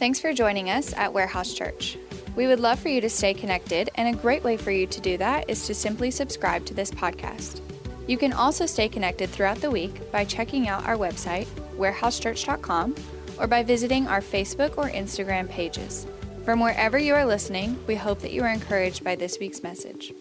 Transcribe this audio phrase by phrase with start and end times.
[0.00, 1.98] Thanks for joining us at Warehouse Church.
[2.34, 4.98] We would love for you to stay connected, and a great way for you to
[4.98, 7.60] do that is to simply subscribe to this podcast.
[8.06, 11.44] You can also stay connected throughout the week by checking out our website,
[11.76, 12.94] warehousechurch.com,
[13.38, 16.06] or by visiting our Facebook or Instagram pages.
[16.46, 20.14] From wherever you are listening, we hope that you are encouraged by this week's message.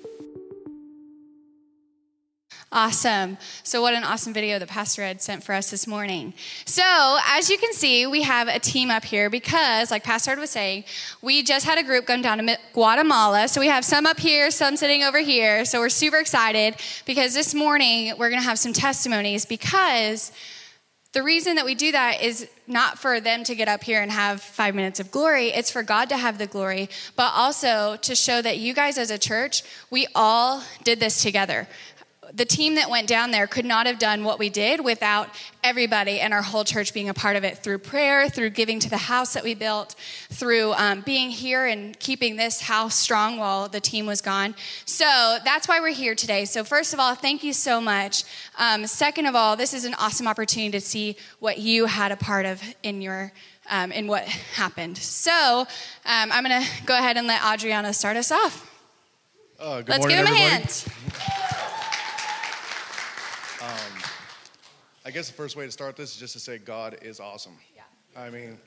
[2.72, 3.40] Awesome.
[3.64, 6.36] So, what an awesome video that Pastor Ed sent for us this morning.
[6.66, 6.84] So,
[7.28, 10.52] as you can see, we have a team up here because, like Pastor Ed was
[10.52, 10.84] saying,
[11.20, 13.48] we just had a group going down to Guatemala.
[13.48, 15.66] So, we have some up here, some sitting over here.
[15.66, 16.76] So, we're super excited
[17.08, 20.32] because this morning we're going to have some testimonies because
[21.12, 24.12] the reason that we do that is not for them to get up here and
[24.12, 25.48] have five minutes of glory.
[25.48, 29.10] It's for God to have the glory, but also to show that you guys as
[29.10, 31.68] a church, we all did this together
[32.34, 35.30] the team that went down there could not have done what we did without
[35.64, 38.90] everybody and our whole church being a part of it through prayer, through giving to
[38.90, 39.96] the house that we built,
[40.30, 44.56] through um, being here and keeping this house strong while the team was gone.
[44.86, 45.06] So
[45.44, 46.46] that's why we're here today.
[46.46, 48.24] So, first of all, thank you so much.
[48.58, 52.18] Um, second of all, this is an awesome opportunity to see what you had a
[52.18, 53.32] part of in your.
[53.72, 54.98] Um, in what happened.
[54.98, 55.60] So,
[56.04, 58.68] um, I'm going to go ahead and let Adriana start us off.
[59.60, 60.86] Uh, Let's morning, give him a hand.
[65.06, 67.54] I guess the first way to start this is just to say God is awesome.
[67.74, 67.84] Yeah.
[68.18, 68.58] I mean,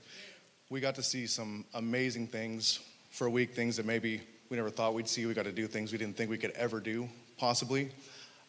[0.71, 2.81] we got to see some amazing things
[3.11, 5.27] for a week, things that maybe we never thought we'd see.
[5.27, 7.91] We got to do things we didn't think we could ever do, possibly.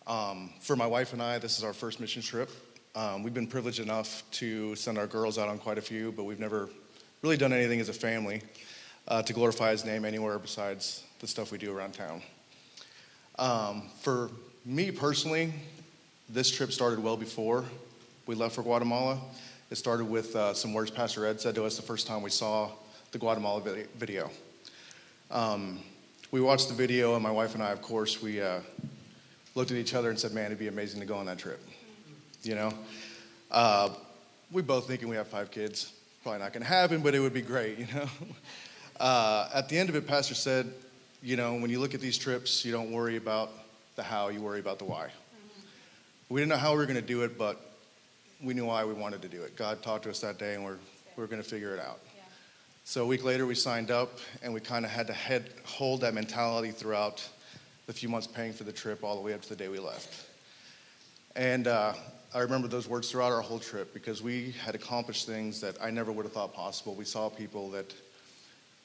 [0.07, 2.49] Um, for my wife and I, this is our first mission trip.
[2.95, 6.23] Um, we've been privileged enough to send our girls out on quite a few, but
[6.23, 6.69] we've never
[7.21, 8.41] really done anything as a family
[9.09, 12.21] uh, to glorify His name anywhere besides the stuff we do around town.
[13.37, 14.29] Um, for
[14.65, 15.51] me personally,
[16.29, 17.65] this trip started well before
[18.25, 19.19] we left for Guatemala.
[19.69, 22.29] It started with uh, some words Pastor Ed said to us the first time we
[22.29, 22.71] saw
[23.11, 23.61] the Guatemala
[23.97, 24.29] video.
[25.29, 25.79] Um,
[26.31, 28.59] we watched the video, and my wife and I, of course, we uh,
[29.55, 31.59] looked at each other and said, "Man, it'd be amazing to go on that trip."
[32.43, 32.73] You know,
[33.51, 33.89] uh,
[34.51, 35.93] we both thinking we have five kids.
[36.23, 37.79] Probably not going to happen, but it would be great.
[37.87, 38.09] You know.
[38.99, 40.71] Uh, at the end of it, Pastor said,
[41.21, 43.51] "You know, when you look at these trips, you don't worry about
[43.95, 45.09] the how, you worry about the why."
[46.33, 47.61] We didn't know how we were going to do it, but
[48.41, 49.55] we knew why we wanted to do it.
[49.55, 50.79] God talked to us that day, and we're,
[51.15, 51.99] we are going to figure it out.
[52.85, 56.01] So a week later, we signed up, and we kind of had to head, hold
[56.01, 57.23] that mentality throughout
[57.85, 59.77] the few months paying for the trip all the way up to the day we
[59.77, 60.25] left.
[61.35, 61.93] And uh,
[62.33, 65.91] I remember those words throughout our whole trip because we had accomplished things that I
[65.91, 66.95] never would have thought possible.
[66.95, 67.93] We saw people that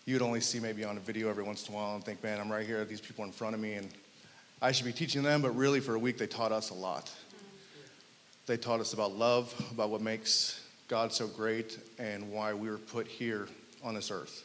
[0.04, 2.40] you'd only see maybe on a video every once in a while and think, man,
[2.40, 3.88] I'm right here, these people in front of me, and
[4.60, 7.10] I should be teaching them, but really for a week they taught us a lot.
[8.48, 12.78] They taught us about love, about what makes God so great, and why we were
[12.78, 13.46] put here
[13.84, 14.42] on this earth.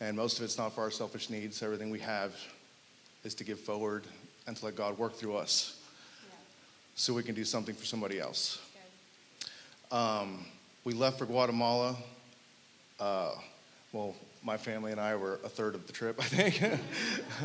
[0.00, 1.62] And most of it's not for our selfish needs.
[1.62, 2.34] Everything we have
[3.24, 4.04] is to give forward
[4.46, 5.80] and to let God work through us
[6.94, 8.60] so we can do something for somebody else.
[9.90, 10.44] Um,
[10.84, 11.96] we left for Guatemala.
[13.00, 13.30] Uh,
[13.94, 16.80] well, my family and I were a third of the trip, I think.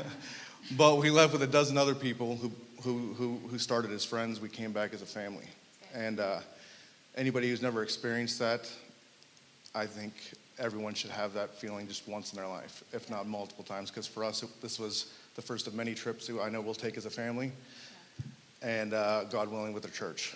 [0.76, 2.52] but we left with a dozen other people who,
[2.84, 4.42] who, who, who started as friends.
[4.42, 5.46] We came back as a family.
[5.98, 6.42] And uh,
[7.16, 8.70] anybody who's never experienced that,
[9.74, 10.14] I think
[10.60, 13.90] everyone should have that feeling just once in their life, if not multiple times.
[13.90, 17.08] Because for us, this was the first of many trips I know we'll take as
[17.08, 17.52] a family,
[18.62, 20.36] and uh, God willing, with the church.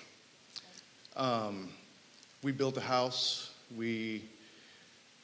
[1.15, 1.69] Um,
[2.41, 3.51] we built a house.
[3.77, 4.23] We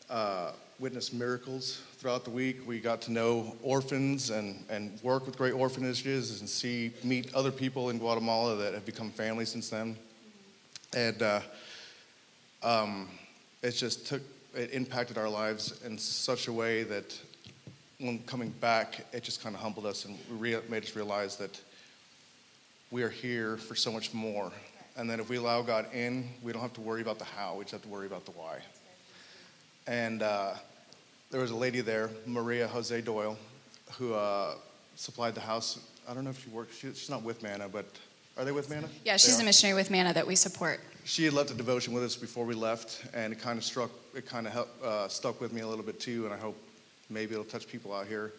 [0.08, 2.58] uh, witnessed miracles throughout the week.
[2.68, 7.52] We got to know orphans and, and work with great orphanages and see meet other
[7.52, 9.98] people in Guatemala that have become family since then.
[10.96, 11.42] And uh,
[12.64, 13.10] um,
[13.62, 14.22] it just took
[14.56, 17.18] it impacted our lives in such a way that
[18.00, 21.60] when coming back, it just kind of humbled us and re- made us realize that
[22.92, 24.52] we are here for so much more.
[24.96, 27.56] And that if we allow God in, we don't have to worry about the how,
[27.56, 28.60] we just have to worry about the why.
[29.86, 30.56] And uh,
[31.30, 33.38] there was a lady there, Maria Jose Doyle,
[34.00, 34.56] who uh,
[34.96, 35.80] supplied the house.
[36.10, 37.86] I don't know if she works, she, she's not with Manna, but
[38.38, 38.88] are they with Manna?
[39.04, 40.80] Yeah, she's a missionary with Manna that we support.
[41.04, 43.90] She had left a devotion with us before we left, and it kind of struck,
[44.14, 46.56] it kind of uh, stuck with me a little bit too, and I hope
[47.10, 48.34] maybe it'll touch people out here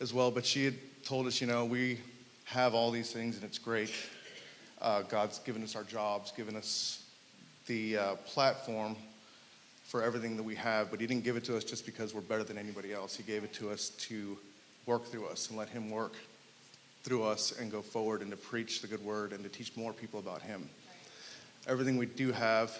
[0.00, 0.30] as well.
[0.30, 0.74] But she had
[1.04, 1.98] told us, you know, we
[2.44, 3.92] have all these things, and it's great.
[4.80, 7.04] Uh, God's given us our jobs, given us
[7.66, 8.96] the uh, platform
[9.84, 12.20] for everything that we have, but He didn't give it to us just because we're
[12.20, 13.16] better than anybody else.
[13.16, 14.38] He gave it to us to
[14.86, 16.14] work through us and let Him work
[17.02, 19.92] through us and go forward and to preach the good word and to teach more
[19.92, 20.68] people about Him.
[21.66, 22.76] Everything we do have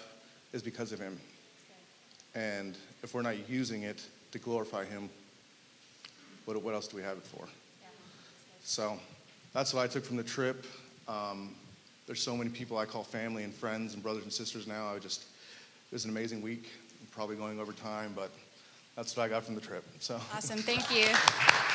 [0.53, 1.19] is because of Him.
[2.35, 5.09] And if we're not using it to glorify Him,
[6.45, 7.47] what, what else do we have it for?
[8.63, 8.97] So
[9.53, 10.65] that's what I took from the trip.
[11.07, 11.55] Um,
[12.05, 14.93] there's so many people I call family and friends and brothers and sisters now.
[14.93, 16.69] I just, it was an amazing week.
[16.99, 18.31] I'm probably going over time, but
[18.95, 19.83] that's what I got from the trip.
[19.99, 20.59] So Awesome.
[20.59, 21.07] Thank you.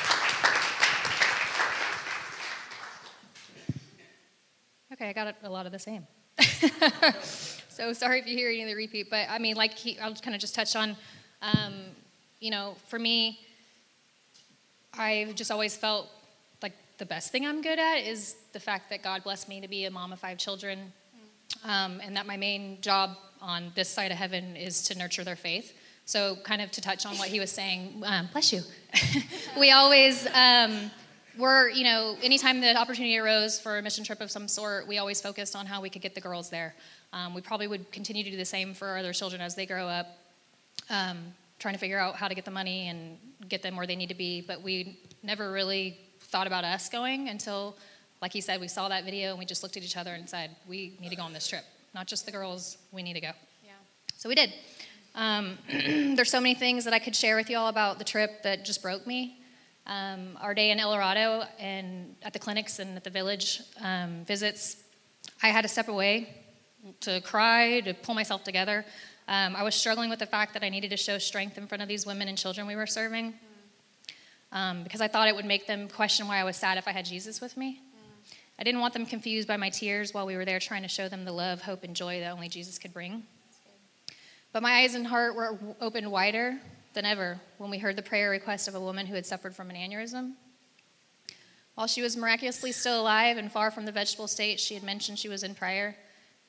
[4.99, 6.07] Okay, I got a lot of the same.
[7.69, 10.15] so sorry if you hear any of the repeat, but I mean, like he, I'll
[10.15, 10.97] kind of just touch on,
[11.43, 11.75] um,
[12.39, 13.39] you know, for me,
[14.97, 16.07] I've just always felt
[16.63, 19.67] like the best thing I'm good at is the fact that God blessed me to
[19.67, 20.91] be a mom of five children,
[21.63, 25.35] um, and that my main job on this side of heaven is to nurture their
[25.35, 25.77] faith.
[26.05, 28.61] So, kind of to touch on what he was saying, um, bless you.
[29.59, 30.89] we always um,
[31.37, 34.97] were, you know, anytime the opportunity arose for a mission trip of some sort, we
[34.97, 36.75] always focused on how we could get the girls there.
[37.13, 39.65] Um, we probably would continue to do the same for our other children as they
[39.65, 40.07] grow up,
[40.89, 41.17] um,
[41.59, 43.17] trying to figure out how to get the money and
[43.49, 44.41] get them where they need to be.
[44.41, 47.75] But we never really thought about us going until,
[48.21, 50.29] like he said, we saw that video and we just looked at each other and
[50.29, 51.63] said, we need to go on this trip.
[51.93, 53.31] Not just the girls, we need to go.
[53.63, 53.71] Yeah.
[54.17, 54.53] So we did.
[55.15, 55.57] Um,
[56.15, 58.65] there's so many things that I could share with you all about the trip that
[58.65, 59.39] just broke me.
[59.87, 64.25] Um, our day in El Dorado and at the clinics and at the village um,
[64.25, 64.75] visits,
[65.41, 66.27] I had to step away
[67.01, 68.83] to cry, to pull myself together.
[69.29, 71.81] Um, I was struggling with the fact that I needed to show strength in front
[71.81, 73.33] of these women and children we were serving
[74.51, 76.91] um, because I thought it would make them question why I was sad if I
[76.91, 77.81] had Jesus with me.
[78.59, 81.07] I didn't want them confused by my tears while we were there trying to show
[81.07, 83.23] them the love, hope, and joy that only Jesus could bring.
[84.51, 86.59] But my eyes and heart were opened wider
[86.97, 89.69] than ever when we heard the prayer request of a woman who had suffered from
[89.69, 90.33] an aneurysm.
[91.75, 95.19] While she was miraculously still alive and far from the vegetable state she had mentioned
[95.19, 95.95] she was in prior,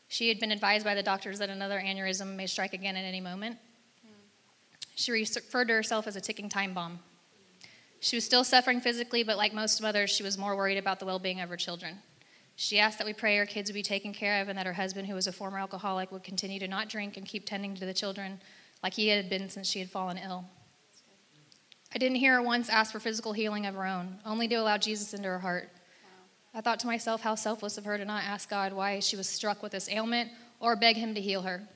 [0.08, 3.20] she had been advised by the doctors that another aneurysm may strike again at any
[3.20, 3.58] moment.
[4.94, 7.00] She referred to herself as a ticking time bomb.
[8.00, 11.04] She was still suffering physically, but like most mothers, she was more worried about the
[11.04, 11.98] well being of her children.
[12.56, 14.72] She asked that we pray her kids would be taken care of and that her
[14.72, 17.84] husband, who was a former alcoholic, would continue to not drink and keep tending to
[17.84, 18.40] the children
[18.82, 20.44] like he had been since she had fallen ill.
[21.94, 24.76] I didn't hear her once ask for physical healing of her own, only to allow
[24.76, 25.70] Jesus into her heart.
[26.54, 29.28] I thought to myself how selfless of her to not ask God why she was
[29.28, 30.30] struck with this ailment
[30.60, 31.68] or beg him to heal her,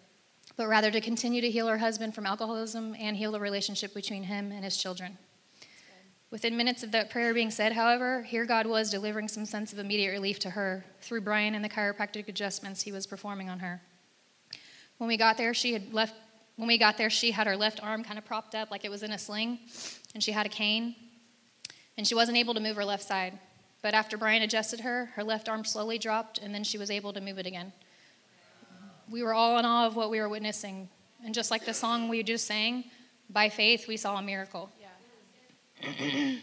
[0.57, 4.25] but rather to continue to heal her husband from alcoholism and heal the relationship between
[4.25, 5.17] him and his children.
[6.31, 9.79] Within minutes of that prayer being said, however, here God was delivering some sense of
[9.79, 13.83] immediate relief to her through Brian and the chiropractic adjustments he was performing on her.
[14.97, 16.15] When we got there, she had left
[16.57, 18.91] when we got there, she had her left arm kind of propped up like it
[18.91, 19.59] was in a sling,
[20.15, 20.95] and she had a cane,
[21.97, 23.39] and she wasn't able to move her left side.
[23.83, 27.13] But after Brian adjusted her, her left arm slowly dropped, and then she was able
[27.13, 27.73] to move it again.
[29.11, 30.89] We were all in awe of what we were witnessing.
[31.25, 32.85] And just like the song we just sang,
[33.29, 34.71] by faith we saw a miracle.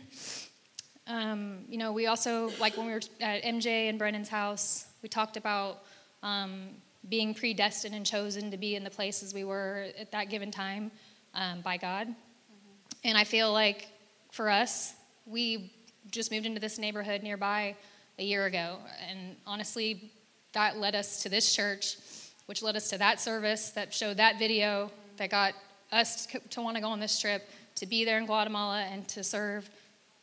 [1.07, 5.07] um, you know, we also, like when we were at MJ and Brennan's house, we
[5.07, 5.83] talked about
[6.23, 6.69] um,
[7.09, 10.91] being predestined and chosen to be in the places we were at that given time
[11.33, 12.07] um, by God.
[12.07, 12.95] Mm-hmm.
[13.03, 13.87] And I feel like
[14.31, 14.93] for us,
[15.25, 15.71] we
[16.11, 17.75] just moved into this neighborhood nearby
[18.17, 18.77] a year ago.
[19.07, 20.11] And honestly,
[20.53, 21.97] that led us to this church,
[22.45, 25.53] which led us to that service that showed that video that got
[25.91, 29.07] us to, to want to go on this trip to be there in Guatemala and
[29.07, 29.69] to serve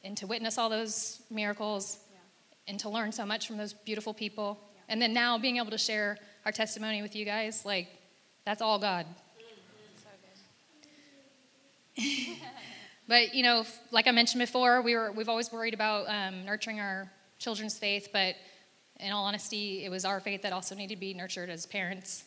[0.05, 2.19] and to witness all those miracles yeah.
[2.69, 4.59] and to learn so much from those beautiful people.
[4.75, 4.83] Yeah.
[4.91, 7.89] And then now being able to share our testimony with you guys, like,
[8.47, 9.05] that's all God.
[11.97, 12.03] So
[13.07, 16.81] but, you know, like I mentioned before, we were, we've always worried about um, nurturing
[16.81, 18.37] our children's faith, but
[19.01, 22.25] in all honesty, it was our faith that also needed to be nurtured as parents.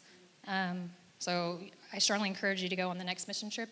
[0.48, 1.60] Um, so
[1.92, 3.70] I strongly encourage you to go on the next mission trip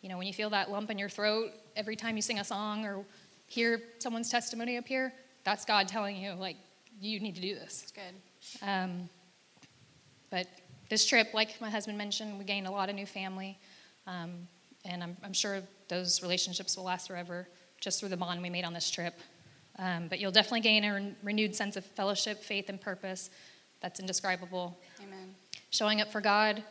[0.00, 2.44] you know, when you feel that lump in your throat every time you sing a
[2.44, 3.04] song or
[3.46, 5.12] hear someone's testimony up here,
[5.44, 6.56] that's God telling you, like,
[7.00, 7.82] you need to do this.
[7.82, 8.66] It's good.
[8.66, 9.08] Um,
[10.30, 10.46] but
[10.88, 13.58] this trip, like my husband mentioned, we gained a lot of new family.
[14.06, 14.48] Um,
[14.84, 17.46] and I'm, I'm, sure those relationships will last forever
[17.80, 19.14] just through the bond we made on this trip.
[19.78, 23.30] Um, but you'll definitely gain a re- renewed sense of fellowship, faith, and purpose
[23.80, 24.76] that's indescribable.
[25.06, 25.34] Amen.
[25.70, 26.62] Showing up for God,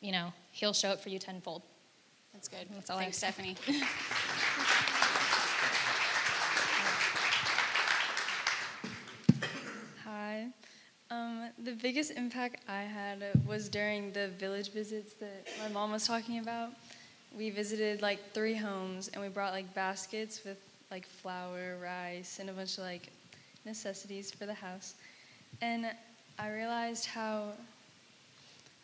[0.00, 1.62] you know, He'll show up for you tenfold.
[2.32, 2.66] That's good.
[2.74, 3.56] That's all Thanks, Stephanie.
[10.04, 10.48] Hi.
[11.10, 16.06] Um, the biggest impact I had was during the village visits that my mom was
[16.06, 16.70] talking about.
[17.36, 20.58] We visited like three homes and we brought like baskets with
[20.90, 23.10] like flour, rice, and a bunch of like
[23.64, 24.94] necessities for the house.
[25.60, 25.86] And
[26.38, 27.52] I realized how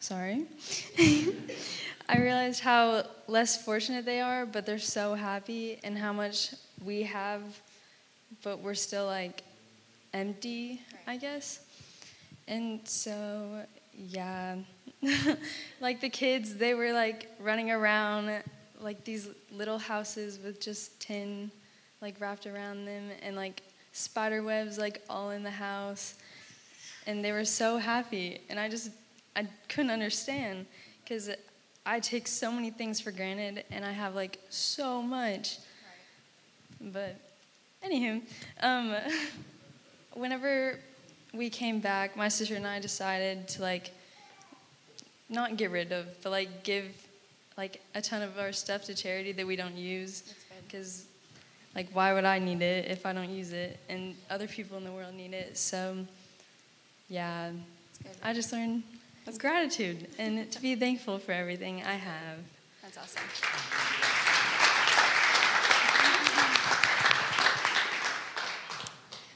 [0.00, 0.45] sorry.
[2.09, 6.54] I realized how less fortunate they are, but they're so happy, and how much
[6.85, 7.40] we have,
[8.43, 9.43] but we're still like
[10.12, 11.63] empty, I guess.
[12.46, 13.64] And so,
[13.96, 14.56] yeah,
[15.80, 18.42] like the kids, they were like running around
[18.80, 21.50] like these little houses with just tin
[22.02, 26.14] like wrapped around them and like spider webs like all in the house.
[27.06, 28.40] And they were so happy.
[28.50, 28.90] And I just,
[29.36, 30.66] I couldn't understand
[31.02, 31.30] because
[31.86, 35.58] I take so many things for granted and I have like so much.
[36.80, 37.16] But
[37.86, 38.22] anywho,
[38.60, 38.94] um,
[40.14, 40.78] whenever
[41.35, 43.91] we came back, my sister and I decided to like
[45.29, 46.85] not get rid of, but like give
[47.57, 50.35] like a ton of our stuff to charity that we don't use
[50.67, 51.07] because
[51.75, 54.85] like why would I need it if I don't use it and other people in
[54.85, 55.57] the world need it.
[55.57, 55.97] So
[57.09, 57.50] yeah,
[58.23, 58.83] I just learned
[59.38, 62.38] gratitude and to be thankful for everything I have.
[62.83, 64.24] That's awesome.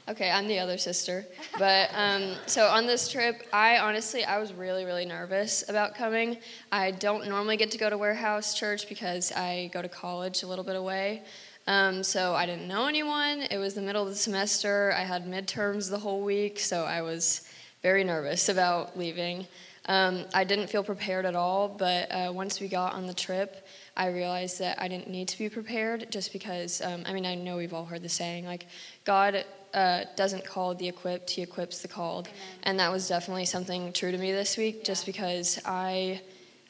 [0.09, 1.23] Okay, I'm the other sister.
[1.59, 6.39] But um, so on this trip, I honestly, I was really, really nervous about coming.
[6.71, 10.47] I don't normally get to go to Warehouse Church because I go to college a
[10.47, 11.21] little bit away.
[11.67, 13.43] Um, so I didn't know anyone.
[13.51, 14.95] It was the middle of the semester.
[14.97, 17.47] I had midterms the whole week, so I was
[17.83, 19.45] very nervous about leaving.
[19.85, 23.67] Um, I didn't feel prepared at all, but uh, once we got on the trip,
[23.95, 27.35] I realized that I didn't need to be prepared just because, um, I mean, I
[27.35, 28.65] know we've all heard the saying, like,
[29.03, 32.27] God uh, doesn't call the equipped, he equips the called.
[32.27, 32.37] Amen.
[32.63, 34.83] And that was definitely something true to me this week, yeah.
[34.83, 36.21] just because I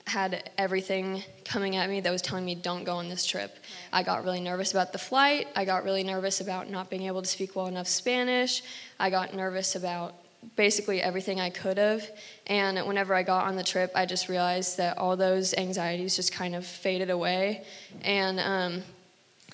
[0.05, 3.51] had everything coming at me that was telling me don't go on this trip.
[3.51, 3.99] Right.
[3.99, 5.47] I got really nervous about the flight.
[5.55, 8.63] I got really nervous about not being able to speak well enough Spanish.
[8.99, 10.15] I got nervous about
[10.55, 12.09] basically everything I could have.
[12.47, 16.33] And whenever I got on the trip, I just realized that all those anxieties just
[16.33, 17.65] kind of faded away.
[18.01, 18.83] And um,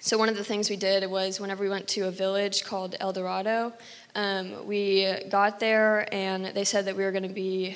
[0.05, 2.95] so one of the things we did was whenever we went to a village called
[2.99, 3.73] El Dorado,
[4.13, 7.75] um, we got there and they said that we were going to be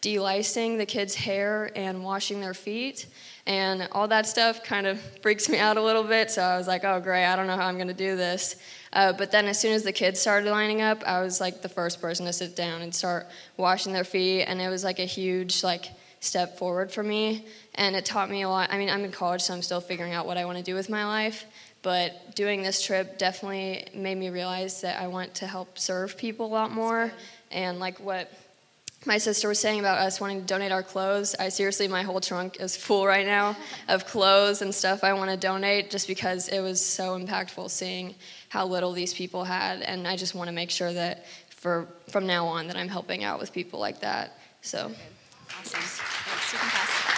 [0.00, 3.04] delicing the kids' hair and washing their feet.
[3.46, 6.30] And all that stuff kind of freaks me out a little bit.
[6.30, 8.56] So I was like, oh, great, I don't know how I'm going to do this.
[8.94, 11.68] Uh, but then as soon as the kids started lining up, I was like the
[11.68, 13.26] first person to sit down and start
[13.58, 14.44] washing their feet.
[14.44, 17.44] And it was like a huge, like, step forward for me
[17.74, 18.72] and it taught me a lot.
[18.72, 20.74] I mean, I'm in college, so I'm still figuring out what I want to do
[20.74, 21.44] with my life.
[21.82, 26.46] But doing this trip definitely made me realize that I want to help serve people
[26.46, 27.12] a lot more.
[27.50, 28.32] And like what
[29.06, 32.20] my sister was saying about us wanting to donate our clothes, I seriously, my whole
[32.20, 33.56] trunk is full right now
[33.88, 38.16] of clothes and stuff I want to donate just because it was so impactful seeing
[38.48, 39.82] how little these people had.
[39.82, 43.24] And I just want to make sure that for from now on that I'm helping
[43.24, 44.38] out with people like that.
[44.62, 44.90] So.
[45.60, 47.14] Awesome.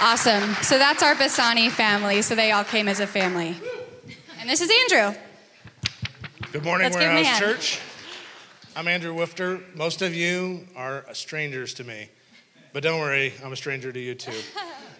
[0.00, 0.54] Awesome.
[0.62, 2.22] So that's our Bassani family.
[2.22, 3.56] So they all came as a family.
[4.38, 5.18] And this is Andrew.
[6.52, 7.80] Good morning, Let's Warehouse Church.
[8.76, 9.60] I'm Andrew Wifter.
[9.74, 12.10] Most of you are strangers to me,
[12.72, 14.32] but don't worry, I'm a stranger to you too.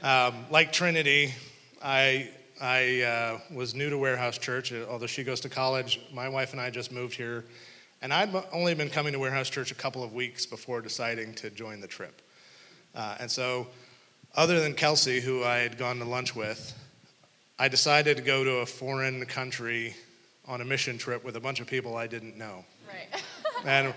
[0.01, 1.35] Um, like Trinity,
[1.83, 6.01] I I uh, was new to Warehouse Church, although she goes to college.
[6.13, 7.47] My wife and I just moved here,
[8.01, 11.51] and I'd only been coming to Warehouse Church a couple of weeks before deciding to
[11.51, 12.23] join the trip.
[12.95, 13.67] Uh, and so
[14.35, 16.75] other than Kelsey, who I had gone to lunch with,
[17.59, 19.95] I decided to go to a foreign country
[20.47, 22.65] on a mission trip with a bunch of people I didn't know.
[22.87, 23.23] Right.
[23.65, 23.95] and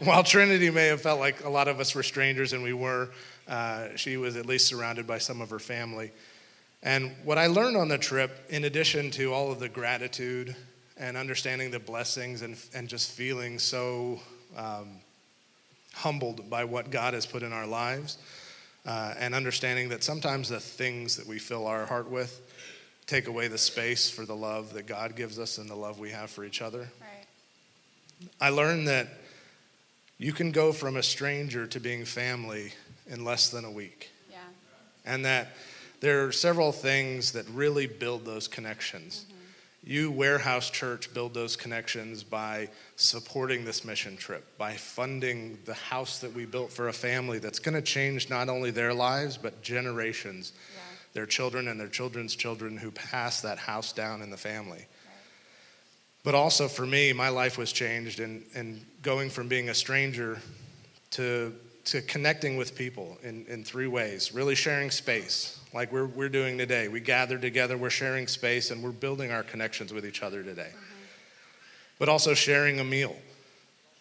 [0.00, 3.10] while Trinity may have felt like a lot of us were strangers, and we were,
[3.46, 6.10] uh, she was at least surrounded by some of her family.
[6.82, 10.54] And what I learned on the trip, in addition to all of the gratitude
[10.96, 14.20] and understanding the blessings and, and just feeling so
[14.56, 14.98] um,
[15.94, 18.18] humbled by what God has put in our lives,
[18.86, 22.40] uh, and understanding that sometimes the things that we fill our heart with
[23.06, 26.10] take away the space for the love that God gives us and the love we
[26.10, 26.88] have for each other.
[27.00, 28.28] Right.
[28.40, 29.08] I learned that
[30.18, 32.72] you can go from a stranger to being family
[33.06, 34.10] in less than a week.
[34.30, 34.38] Yeah.
[35.04, 35.48] And that
[36.00, 39.24] there are several things that really build those connections.
[39.26, 39.33] Mm-hmm.
[39.86, 46.20] You, Warehouse Church, build those connections by supporting this mission trip, by funding the house
[46.20, 49.60] that we built for a family that's going to change not only their lives, but
[49.62, 50.80] generations, yeah.
[51.12, 54.78] their children and their children's children who pass that house down in the family.
[54.78, 54.86] Right.
[56.22, 60.40] But also for me, my life was changed in, in going from being a stranger
[61.10, 66.28] to, to connecting with people in, in three ways really sharing space like we're, we're
[66.28, 66.88] doing today.
[66.88, 70.70] We gather together, we're sharing space, and we're building our connections with each other today.
[70.70, 70.94] Mm-hmm.
[71.98, 73.16] But also sharing a meal.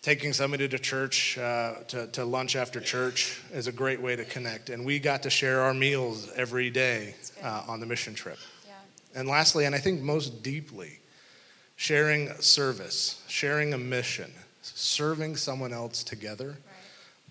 [0.04, 4.26] taking somebody to church, uh, to, to lunch after church, is a great way to
[4.26, 4.70] connect.
[4.70, 8.38] And we got to share our meals every day uh, on the mission trip.
[8.68, 8.74] Yeah.
[9.16, 11.00] And lastly, and I think most deeply,
[11.78, 16.73] sharing service, sharing a mission, serving someone else together right.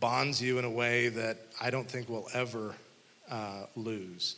[0.02, 2.74] Bonds you in a way that I don't think we'll ever
[3.30, 4.36] uh, lose.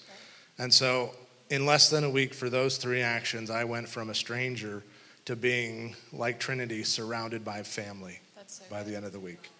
[0.58, 1.12] And so,
[1.50, 4.82] in less than a week for those three actions, I went from a stranger
[5.24, 9.50] to being like Trinity, surrounded by family so by the end of the week.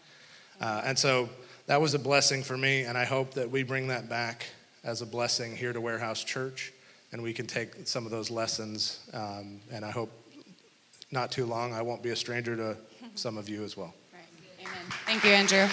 [0.61, 1.29] Uh, and so
[1.67, 4.47] that was a blessing for me, and I hope that we bring that back
[4.85, 6.73] as a blessing here to Warehouse Church,
[7.13, 9.01] and we can take some of those lessons.
[9.15, 10.11] Um, and I hope
[11.11, 12.77] not too long, I won't be a stranger to
[13.15, 13.95] some of you as well.
[14.13, 14.23] Right.
[14.61, 14.75] Amen.
[15.07, 15.69] Thank you, Andrew.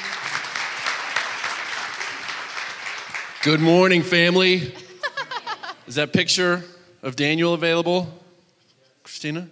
[3.44, 4.72] Good morning, family.
[5.88, 6.64] Is that picture
[7.02, 8.08] of Daniel available?
[9.02, 9.48] Christina?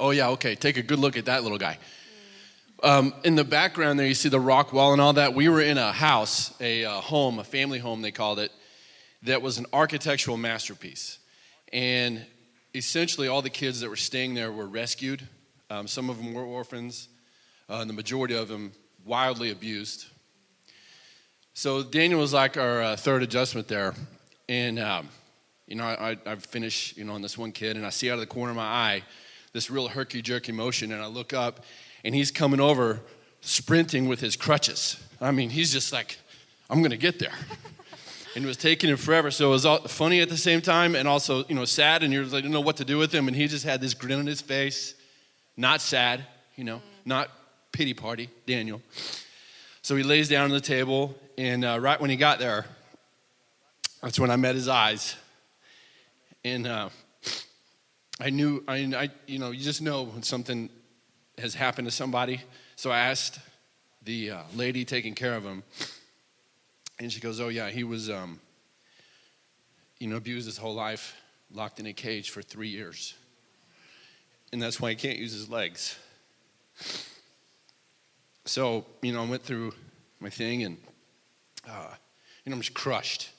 [0.00, 0.54] Oh, yeah, okay.
[0.54, 1.76] Take a good look at that little guy.
[2.82, 5.34] Um, in the background there, you see the rock wall and all that.
[5.34, 8.50] We were in a house, a, a home, a family home, they called it,
[9.24, 11.18] that was an architectural masterpiece.
[11.70, 12.24] And
[12.74, 15.28] essentially, all the kids that were staying there were rescued.
[15.68, 17.08] Um, some of them were orphans,
[17.68, 18.72] uh, and the majority of them
[19.04, 20.06] wildly abused.
[21.58, 23.92] So Daniel was like our uh, third adjustment there.
[24.48, 25.08] And, um,
[25.66, 28.14] you know, I, I finish, you know, on this one kid, and I see out
[28.14, 29.02] of the corner of my eye
[29.52, 31.64] this real herky jerky motion, and I look up,
[32.04, 33.00] and he's coming over
[33.40, 35.02] sprinting with his crutches.
[35.20, 36.18] I mean, he's just like,
[36.70, 37.34] I'm going to get there.
[38.36, 39.32] and it was taking him forever.
[39.32, 42.04] So it was all funny at the same time and also, you know, sad.
[42.04, 43.26] And you're like, didn't know what to do with him.
[43.26, 44.94] And he just had this grin on his face,
[45.56, 46.24] not sad,
[46.54, 47.30] you know, not
[47.72, 48.80] pity party, Daniel.
[49.88, 51.14] So he lays down on the table.
[51.38, 52.66] And uh, right when he got there,
[54.02, 55.16] that's when I met his eyes.
[56.44, 56.90] And uh,
[58.20, 60.68] I knew, I, I, you know, you just know when something
[61.38, 62.42] has happened to somebody.
[62.76, 63.38] So I asked
[64.02, 65.62] the uh, lady taking care of him,
[67.00, 68.40] and she goes, "Oh yeah, he was, um,
[69.98, 71.16] you know, abused his whole life,
[71.50, 73.14] locked in a cage for three years,
[74.52, 75.96] and that's why he can't use his legs."
[78.48, 79.74] So you know, I went through
[80.20, 80.78] my thing, and
[81.68, 81.90] uh,
[82.44, 83.30] you know, I'm just crushed.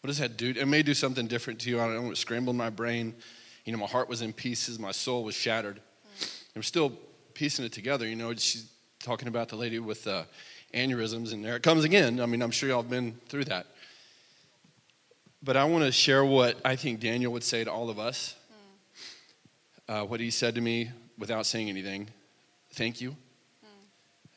[0.00, 0.54] What does that do?
[0.56, 1.80] It may do something different to you.
[1.80, 2.10] I don't know.
[2.12, 3.14] It scrambled my brain.
[3.64, 4.78] You know, my heart was in pieces.
[4.78, 5.80] My soul was shattered.
[6.54, 6.92] I'm still
[7.32, 8.06] piecing it together.
[8.06, 8.70] You know, she's
[9.02, 10.22] talking about the lady with uh,
[10.72, 12.20] aneurysms, and there it comes again.
[12.20, 13.66] I mean, I'm sure y'all have been through that.
[15.42, 18.36] But I want to share what I think Daniel would say to all of us.
[19.88, 20.02] Mm.
[20.02, 22.08] Uh, what he said to me without saying anything
[22.70, 23.16] thank you.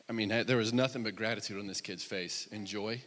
[0.08, 3.00] I mean, there was nothing but gratitude on this kid's face and joy.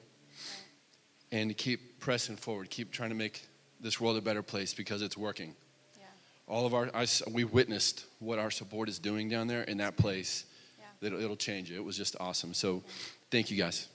[1.31, 3.41] And keep pressing forward, keep trying to make
[3.79, 5.55] this world a better place because it's working
[5.97, 6.05] Yeah.
[6.47, 9.95] all of our, I, we witnessed what our support is doing down there in that
[9.97, 10.45] place.
[10.77, 11.07] Yeah.
[11.07, 11.77] It'll, it'll change it.
[11.77, 12.53] It was just awesome.
[12.53, 12.83] So
[13.31, 13.87] thank you guys.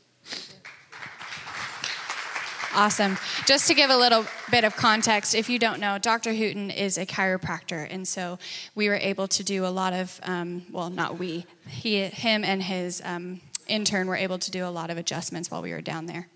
[2.77, 3.17] Awesome.
[3.47, 6.35] Just to give a little bit of context, if you don't know, Dr.
[6.35, 8.39] Hooten is a chiropractor, and so
[8.75, 12.63] we were able to do a lot of, um, well, not we, he, him, and
[12.63, 16.05] his um, intern were able to do a lot of adjustments while we were down
[16.05, 16.29] there.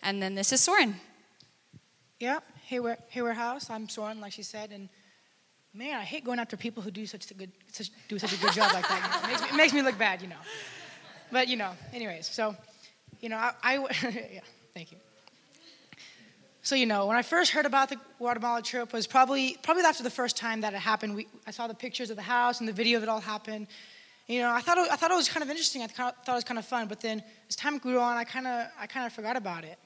[0.00, 0.94] And then this is Soren.
[2.20, 3.68] Yeah, Hayward, Hayward House.
[3.68, 4.88] I'm Soren, like she said, and
[5.74, 8.38] man, I hate going after people who do such a good, such, do such a
[8.38, 9.22] good job like that.
[9.24, 10.42] It, makes me, it, makes me, look bad, you know.
[11.32, 12.54] But you know, anyways, so,
[13.20, 13.74] you know, I, I
[14.32, 14.40] yeah,
[14.72, 14.98] thank you.
[16.70, 20.04] So you know, when I first heard about the Guatemala trip was probably probably after
[20.04, 21.16] the first time that it happened.
[21.16, 23.66] We, I saw the pictures of the house and the video of it all happen.
[24.28, 25.82] You know, I thought it, I thought it was kind of interesting.
[25.82, 26.86] I thought it was kind of fun.
[26.86, 29.80] But then as time grew on, I kind of I kind of forgot about it.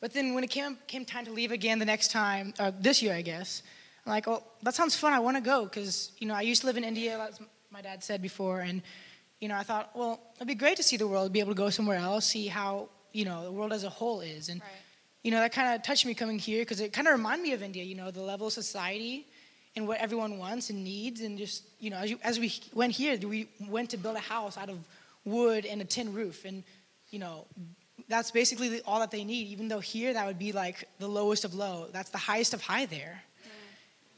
[0.00, 3.00] But then when it came came time to leave again the next time, uh, this
[3.02, 3.62] year I guess,
[4.04, 5.14] I'm like, well, that sounds fun.
[5.14, 7.80] I want to go because, you know, I used to live in India, as my
[7.80, 8.60] dad said before.
[8.60, 8.82] And,
[9.40, 11.62] you know, I thought, well, it'd be great to see the world, be able to
[11.64, 14.50] go somewhere else, see how, you know, the world as a whole is.
[14.50, 14.70] And, right.
[15.22, 17.52] You know, that kind of touched me coming here because it kind of reminded me
[17.52, 19.26] of India, you know, the level of society
[19.76, 21.20] and what everyone wants and needs.
[21.20, 24.20] And just, you know, as, you, as we went here, we went to build a
[24.20, 24.78] house out of
[25.24, 26.44] wood and a tin roof.
[26.44, 26.62] And,
[27.10, 27.46] you know,
[28.08, 31.44] that's basically all that they need, even though here that would be like the lowest
[31.44, 31.88] of low.
[31.92, 33.20] That's the highest of high there.
[33.42, 33.50] Mm.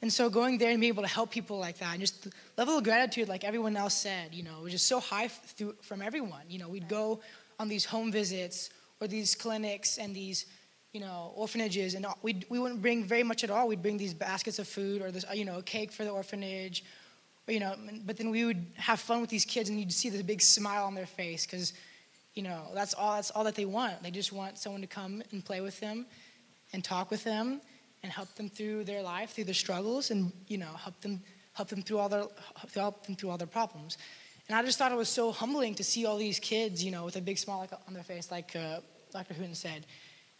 [0.03, 2.33] And so going there and being able to help people like that, and just the
[2.57, 6.03] level of gratitude, like everyone else said, you know, was just so high through, from
[6.03, 6.43] everyone.
[6.49, 7.21] You know, we'd go
[7.59, 10.47] on these home visits or these clinics and these,
[10.93, 13.69] you know, orphanages, and we we wouldn't bring very much at all.
[13.69, 16.85] We'd bring these baskets of food or this, you know, a cake for the orphanage,
[17.47, 17.75] or, you know,
[18.05, 20.85] but then we would have fun with these kids, and you'd see this big smile
[20.85, 21.75] on their face because,
[22.35, 24.03] you know, that's all that's all that they want.
[24.03, 26.07] They just want someone to come and play with them,
[26.73, 27.61] and talk with them
[28.03, 31.21] and help them through their life, through their struggles, and you know, help them
[31.53, 32.25] help them through all their
[32.75, 33.97] help them through all their problems.
[34.49, 37.05] And I just thought it was so humbling to see all these kids, you know,
[37.05, 38.81] with a big smile on their face, like uh,
[39.13, 39.35] Dr.
[39.35, 39.87] Hoon said.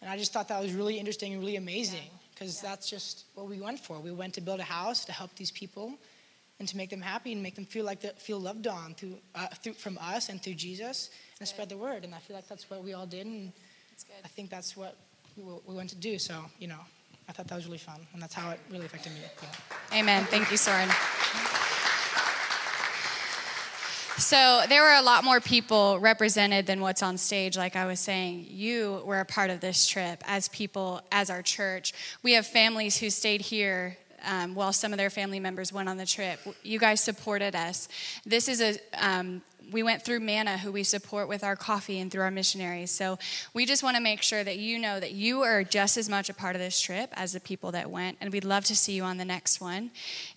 [0.01, 2.71] And I just thought that was really interesting and really amazing because yeah.
[2.71, 4.01] that's just what we went for.
[4.01, 5.99] We went to build a house to help these people
[6.59, 9.17] and to make them happy and make them feel like they feel loved on through,
[9.35, 12.05] uh, through from us and through Jesus and spread the word.
[12.05, 13.27] And I feel like that's what we all did.
[13.27, 13.53] And
[14.25, 14.97] I think that's what
[15.37, 16.19] we, we went to do.
[16.19, 16.81] So, you know,
[17.29, 18.07] I thought that was really fun.
[18.13, 19.19] And that's how it really affected me.
[19.21, 19.99] Yeah.
[19.99, 20.25] Amen.
[20.25, 20.89] Thank you, Soren.
[24.21, 28.01] So there were a lot more people represented than what's on stage, like I was
[28.01, 28.49] saying.
[28.51, 31.95] You were a part of this trip as people, as our church.
[32.23, 35.97] We have families who stayed here um, while some of their family members went on
[35.97, 36.39] the trip.
[36.63, 37.89] You guys supported us.
[38.27, 39.41] This is a um,
[39.73, 42.91] we went through Manna, who we support with our coffee and through our missionaries.
[42.91, 43.19] So
[43.55, 46.29] we just want to make sure that you know that you are just as much
[46.29, 48.93] a part of this trip as the people that went, and we'd love to see
[48.93, 49.91] you on the next one.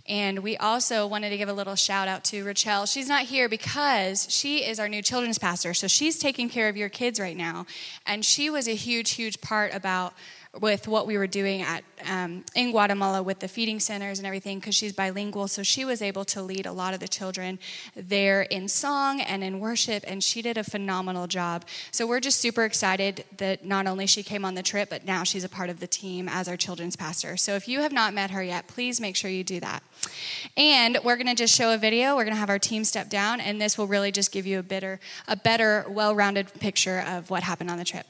[0.07, 2.85] And we also wanted to give a little shout out to Rachel.
[2.85, 6.77] She's not here because she is our new children's pastor, so she's taking care of
[6.77, 7.65] your kids right now,
[8.05, 10.13] and she was a huge, huge part about
[10.61, 14.59] with what we were doing at um, in Guatemala with the feeding centers and everything
[14.59, 15.47] because she's bilingual.
[15.47, 17.57] So she was able to lead a lot of the children
[17.95, 21.65] there in song and in worship, and she did a phenomenal job.
[21.91, 25.23] So we're just super excited that not only she came on the trip, but now
[25.23, 27.35] she's a part of the team as our children's pastor.
[27.35, 29.81] So if you have not met her yet, please make sure you do that.
[30.55, 32.15] And we're going to just show a video.
[32.15, 34.59] We're going to have our team step down, and this will really just give you
[34.59, 38.05] a better, a better, well-rounded picture of what happened on the trip.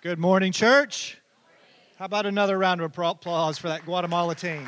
[0.00, 1.18] Good morning, church.
[1.98, 4.64] How about another round of applause for that Guatemala team?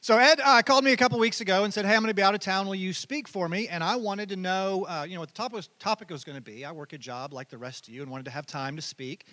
[0.00, 2.14] So Ed uh, called me a couple weeks ago and said, "Hey, I'm going to
[2.14, 2.66] be out of town.
[2.66, 5.34] Will you speak for me?" And I wanted to know, uh, you know, what the
[5.34, 6.64] topic was, topic was going to be.
[6.64, 8.82] I work a job like the rest of you and wanted to have time to
[8.82, 9.26] speak.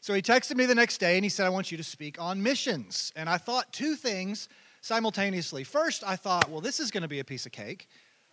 [0.00, 2.18] So he texted me the next day and he said, "I want you to speak
[2.18, 4.48] on missions." And I thought two things
[4.80, 5.62] simultaneously.
[5.62, 7.86] First, I thought, well, this is going to be a piece of cake.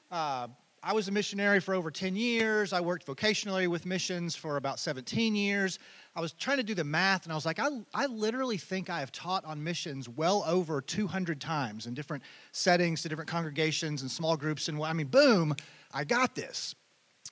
[0.09, 0.47] Uh,
[0.85, 2.73] I was a missionary for over 10 years.
[2.73, 5.79] I worked vocationally with missions for about 17 years.
[6.13, 8.89] I was trying to do the math, and I was like, I, I literally think
[8.89, 14.01] I have taught on missions well over 200 times in different settings, to different congregations
[14.01, 14.67] and small groups.
[14.67, 15.55] And I mean, boom,
[15.93, 16.75] I got this.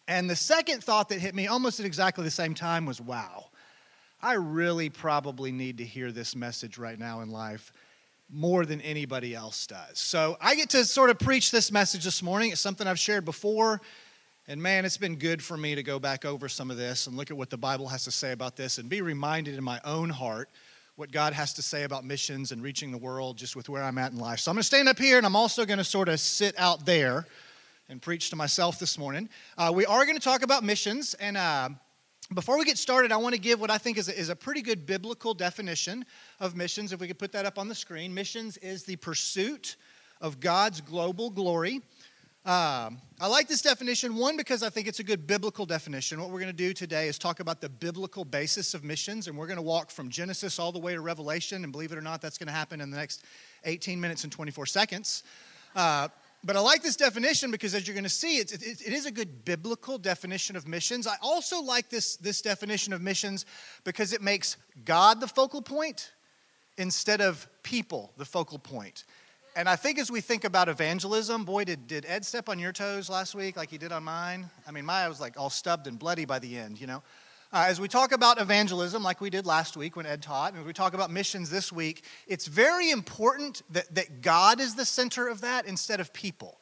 [0.08, 3.48] And the second thought that hit me almost at exactly the same time was, wow,
[4.22, 7.74] I really probably need to hear this message right now in life
[8.32, 10.00] more than anybody else does.
[10.00, 12.52] So I get to sort of preach this message this morning.
[12.52, 13.82] It's something I've shared before.
[14.48, 17.16] And man, it's been good for me to go back over some of this and
[17.16, 19.80] look at what the Bible has to say about this and be reminded in my
[19.86, 20.50] own heart
[20.96, 23.98] what God has to say about missions and reaching the world just with where I'm
[23.98, 24.40] at in life.
[24.40, 26.58] So I'm going to stand up here and I'm also going to sort of sit
[26.58, 27.26] out there
[27.90, 29.30] and preach to myself this morning.
[29.58, 31.14] Uh, we are going to talk about missions.
[31.16, 31.70] And uh,
[32.34, 34.36] before we get started, I want to give what I think is a, is a
[34.36, 36.06] pretty good biblical definition
[36.40, 36.94] of missions.
[36.94, 39.76] If we could put that up on the screen, missions is the pursuit
[40.22, 41.82] of God's global glory.
[42.44, 46.20] Um, I like this definition, one, because I think it's a good biblical definition.
[46.20, 49.38] What we're going to do today is talk about the biblical basis of missions, and
[49.38, 51.64] we're going to walk from Genesis all the way to Revelation.
[51.64, 53.26] And believe it or not, that's going to happen in the next
[53.66, 55.24] 18 minutes and 24 seconds.
[55.76, 56.08] Uh,
[56.44, 59.06] but I like this definition because, as you're going to see, it, it, it is
[59.06, 61.06] a good biblical definition of missions.
[61.06, 63.46] I also like this, this definition of missions
[63.84, 66.12] because it makes God the focal point
[66.78, 69.06] instead of people the focal point.
[69.56, 72.72] And I think as we think about evangelism, boy, did, did Ed step on your
[72.72, 74.50] toes last week like he did on mine?
[74.68, 77.04] I mean, mine was like all stubbed and bloody by the end, you know?
[77.54, 80.62] Uh, as we talk about evangelism, like we did last week when Ed taught, and
[80.62, 84.86] as we talk about missions this week, it's very important that, that God is the
[84.86, 86.60] center of that instead of people.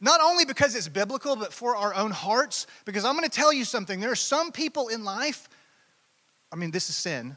[0.00, 2.68] Not only because it's biblical, but for our own hearts.
[2.84, 3.98] Because I'm going to tell you something.
[3.98, 5.48] There are some people in life,
[6.52, 7.36] I mean, this is sin.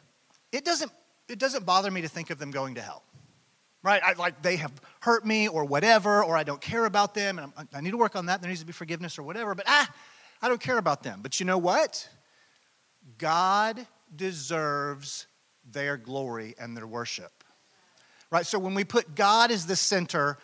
[0.52, 0.92] It doesn't,
[1.28, 3.02] it doesn't bother me to think of them going to hell.
[3.82, 4.02] Right?
[4.06, 7.52] I, like they have hurt me or whatever, or I don't care about them, and
[7.58, 8.42] I'm, i need to work on that.
[8.42, 9.90] There needs to be forgiveness or whatever, but ah,
[10.44, 11.22] I don't care about them.
[11.24, 12.08] But you know what?
[13.18, 15.28] God deserves
[15.72, 17.44] their glory and their worship.
[18.32, 18.46] Right?
[18.46, 20.38] So when we put God as the center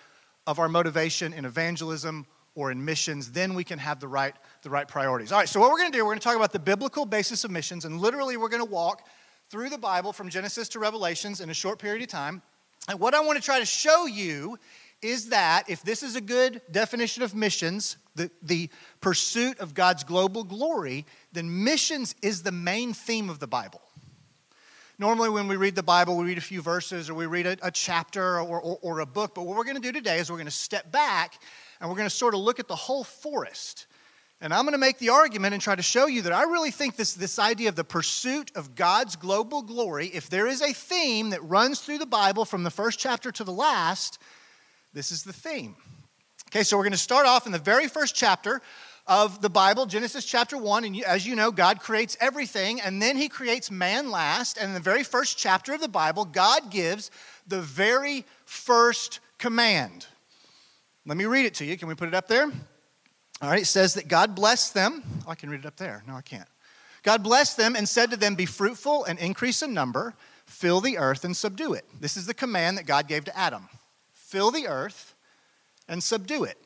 [0.48, 4.70] of our motivation in evangelism or in missions, then we can have the right, the
[4.70, 5.32] right priorities.
[5.32, 7.06] All right, so what we're going to do, we're going to talk about the biblical
[7.06, 9.08] basis of missions, and literally we're going to walk
[9.50, 12.42] through the Bible from Genesis to Revelations in a short period of time.
[12.88, 14.58] And what I want to try to show you
[15.04, 18.70] is that if this is a good definition of missions, the, the
[19.02, 23.82] pursuit of God's global glory, then missions is the main theme of the Bible.
[25.00, 27.58] Normally, when we read the Bible, we read a few verses or we read a,
[27.64, 29.34] a chapter or, or, or a book.
[29.34, 31.42] But what we're going to do today is we're going to step back
[31.82, 33.88] and we're going to sort of look at the whole forest
[34.44, 36.70] And I'm going to make the argument and try to show you that I really
[36.70, 40.74] think this, this idea of the pursuit of God's global glory, if there is a
[40.74, 44.20] theme that runs through the Bible from the first chapter to the last,
[44.94, 45.76] this is the theme.
[46.50, 48.62] Okay, so we're going to start off in the very first chapter
[49.08, 50.84] of the Bible, Genesis chapter 1.
[50.84, 54.58] And as you know, God creates everything, and then he creates man last.
[54.58, 57.10] And in the very first chapter of the Bible, God gives
[57.48, 60.06] the very first command.
[61.06, 61.76] Let me read it to you.
[61.76, 62.46] Can we put it up there?
[63.42, 65.04] All right, it says that God blessed them.
[65.28, 66.04] Oh, I can read it up there.
[66.08, 66.48] No, I can't.
[67.02, 70.14] God blessed them and said to them, Be fruitful and increase in number,
[70.46, 71.84] fill the earth and subdue it.
[72.00, 73.68] This is the command that God gave to Adam
[74.34, 75.14] fill the earth
[75.88, 76.58] and subdue it.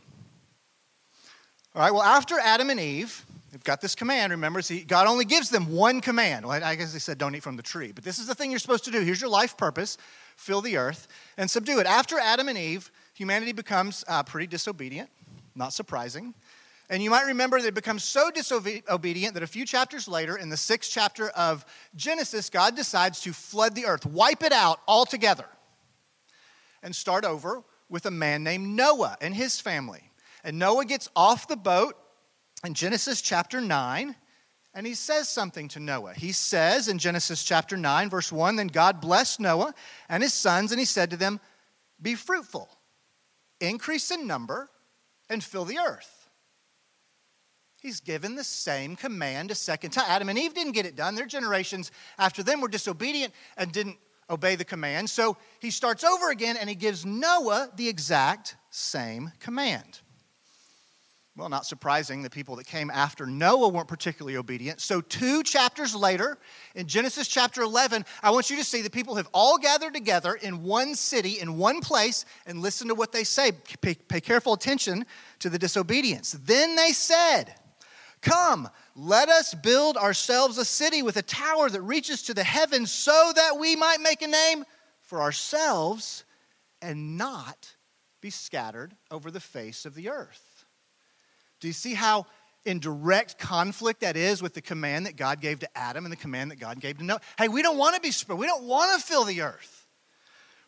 [1.75, 4.31] All right, well, after Adam and Eve, they've got this command.
[4.31, 6.45] Remember, see, God only gives them one command.
[6.45, 8.51] Well, I guess they said don't eat from the tree, but this is the thing
[8.51, 9.01] you're supposed to do.
[9.01, 9.97] Here's your life purpose
[10.37, 11.87] fill the earth and subdue it.
[11.87, 15.09] After Adam and Eve, humanity becomes uh, pretty disobedient,
[15.53, 16.33] not surprising.
[16.89, 20.47] And you might remember that it becomes so disobedient that a few chapters later, in
[20.47, 21.65] the sixth chapter of
[21.97, 25.47] Genesis, God decides to flood the earth, wipe it out altogether,
[26.83, 30.11] and start over with a man named Noah and his family.
[30.43, 31.95] And Noah gets off the boat
[32.65, 34.15] in Genesis chapter 9,
[34.73, 36.13] and he says something to Noah.
[36.13, 39.73] He says in Genesis chapter 9, verse 1 Then God blessed Noah
[40.09, 41.39] and his sons, and he said to them,
[42.01, 42.69] Be fruitful,
[43.59, 44.69] increase in number,
[45.29, 46.17] and fill the earth.
[47.81, 50.05] He's given the same command a second time.
[50.07, 51.15] Adam and Eve didn't get it done.
[51.15, 53.97] Their generations after them were disobedient and didn't
[54.29, 55.09] obey the command.
[55.09, 60.01] So he starts over again and he gives Noah the exact same command.
[61.37, 64.81] Well, not surprising, the people that came after Noah weren't particularly obedient.
[64.81, 66.39] So, two chapters later,
[66.73, 70.33] in Genesis chapter 11, I want you to see the people have all gathered together
[70.33, 73.51] in one city, in one place, and listen to what they say.
[73.81, 75.05] Pay, pay careful attention
[75.37, 76.31] to the disobedience.
[76.43, 77.53] Then they said,
[78.21, 78.67] Come,
[78.99, 83.31] let us build ourselves a city with a tower that reaches to the heavens so
[83.35, 84.65] that we might make a name
[85.01, 86.25] for ourselves
[86.81, 87.75] and not
[88.21, 90.65] be scattered over the face of the earth.
[91.59, 92.25] Do you see how
[92.65, 96.17] in direct conflict that is with the command that God gave to Adam and the
[96.17, 97.21] command that God gave to Noah?
[97.37, 98.39] Hey, we don't want to be spread.
[98.39, 99.85] We don't want to fill the earth.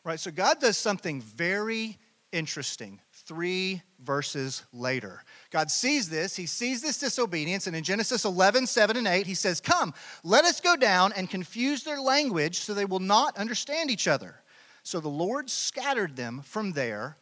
[0.04, 0.20] Right?
[0.20, 1.98] So God does something very
[2.32, 5.24] interesting three verses later.
[5.52, 9.36] God sees this, he sees this disobedience, and in Genesis 11, 7 and 8, he
[9.36, 13.92] says, Come, let us go down and confuse their language so they will not understand
[13.92, 14.42] each other.
[14.82, 17.18] So the Lord scattered them from there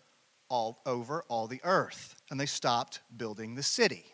[0.49, 4.05] all over all the earth, and they stopped building the city.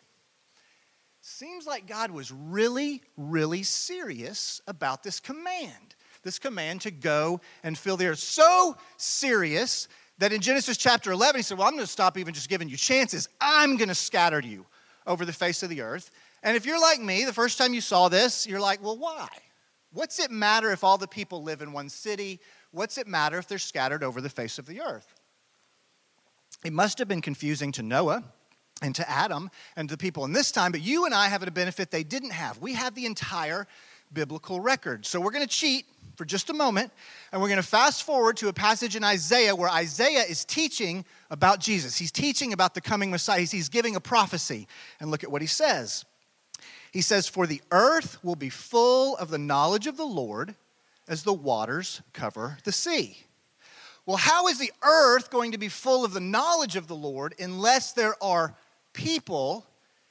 [1.20, 5.94] Seems like God was really, really serious about this command.
[6.24, 8.18] This command to go and fill the earth.
[8.18, 9.86] So serious
[10.18, 12.68] that in Genesis chapter 11, he said, Well, I'm going to stop even just giving
[12.68, 13.28] you chances.
[13.40, 14.66] I'm going to scatter you
[15.06, 16.10] over the face of the earth.
[16.42, 19.28] And if you're like me, the first time you saw this, you're like, Well, why?
[19.92, 22.40] What's it matter if all the people live in one city?
[22.72, 25.14] What's it matter if they're scattered over the face of the earth?
[26.64, 28.24] It must have been confusing to Noah
[28.82, 31.42] and to Adam and to the people in this time, but you and I have
[31.42, 32.58] a benefit they didn't have.
[32.58, 33.68] We have the entire
[34.12, 35.06] biblical record.
[35.06, 36.92] So we're going to cheat for just a moment,
[37.32, 41.04] and we're going to fast forward to a passage in Isaiah where Isaiah is teaching
[41.30, 41.96] about Jesus.
[41.96, 43.40] He's teaching about the coming Messiah.
[43.40, 44.68] He's giving a prophecy.
[45.00, 46.04] And look at what he says.
[46.92, 50.54] He says, For the earth will be full of the knowledge of the Lord
[51.08, 53.18] as the waters cover the sea.
[54.06, 57.34] Well, how is the earth going to be full of the knowledge of the Lord
[57.38, 58.54] unless there are
[58.92, 59.66] people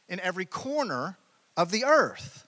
[0.10, 1.18] in every corner
[1.56, 2.48] of the earth?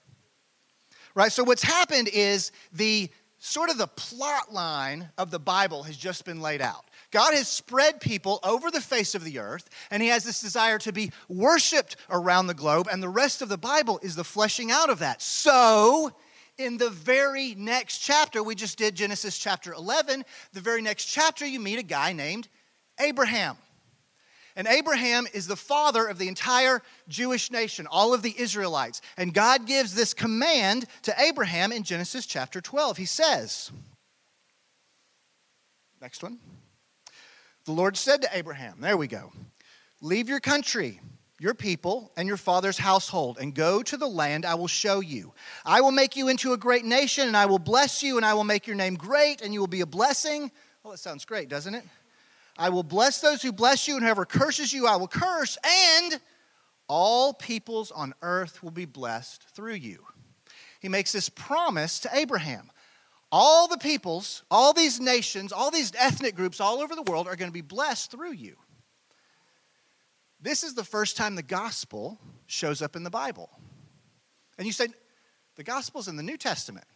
[1.14, 1.32] Right?
[1.32, 3.08] So, what's happened is the
[3.46, 6.84] sort of the plot line of the Bible has just been laid out.
[7.12, 10.78] God has spread people over the face of the earth, and He has this desire
[10.80, 14.70] to be worshiped around the globe, and the rest of the Bible is the fleshing
[14.70, 15.22] out of that.
[15.22, 16.12] So,
[16.58, 21.46] in the very next chapter, we just did Genesis chapter 11, the very next chapter,
[21.46, 22.48] you meet a guy named
[22.98, 23.56] Abraham.
[24.56, 29.02] And Abraham is the father of the entire Jewish nation, all of the Israelites.
[29.18, 32.96] And God gives this command to Abraham in Genesis chapter 12.
[32.96, 33.70] He says,
[36.00, 36.38] next one.
[37.66, 39.30] The Lord said to Abraham, there we go,
[40.00, 41.00] leave your country,
[41.38, 45.34] your people, and your father's household, and go to the land I will show you.
[45.66, 48.32] I will make you into a great nation, and I will bless you, and I
[48.34, 50.50] will make your name great, and you will be a blessing.
[50.82, 51.84] Well, that sounds great, doesn't it?
[52.58, 56.20] I will bless those who bless you, and whoever curses you, I will curse, and
[56.88, 60.04] all peoples on earth will be blessed through you.
[60.80, 62.70] He makes this promise to Abraham.
[63.32, 67.36] All the peoples, all these nations, all these ethnic groups all over the world are
[67.36, 68.56] going to be blessed through you.
[70.40, 73.50] this is the first time the gospel shows up in the Bible.
[74.58, 74.88] And you say,
[75.56, 76.86] the gospel's in the New Testament.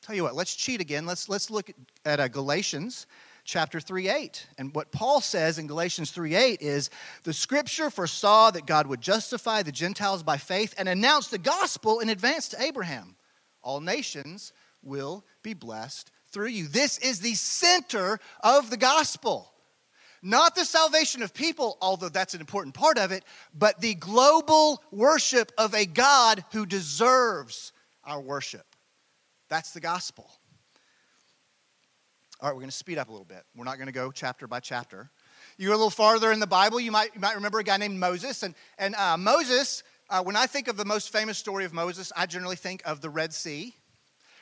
[0.00, 1.04] Tell you what, let's cheat again.
[1.04, 3.06] Let's, let's look at, at uh, Galatians
[3.48, 4.46] chapter 3 8.
[4.58, 6.90] And what Paul says in Galatians 3 8 is
[7.24, 12.00] the scripture foresaw that God would justify the Gentiles by faith and announce the gospel
[12.00, 13.16] in advance to Abraham.
[13.62, 16.68] All nations will be blessed through you.
[16.68, 19.50] This is the center of the gospel.
[20.20, 24.82] Not the salvation of people, although that's an important part of it, but the global
[24.90, 27.72] worship of a God who deserves
[28.04, 28.66] our worship.
[29.48, 30.28] That's the gospel.
[32.40, 33.42] All right, we're going to speed up a little bit.
[33.56, 35.10] We're not going to go chapter by chapter.
[35.56, 37.76] You go a little farther in the Bible, you might, you might remember a guy
[37.78, 38.44] named Moses.
[38.44, 42.12] And, and uh, Moses, uh, when I think of the most famous story of Moses,
[42.16, 43.74] I generally think of the Red Sea.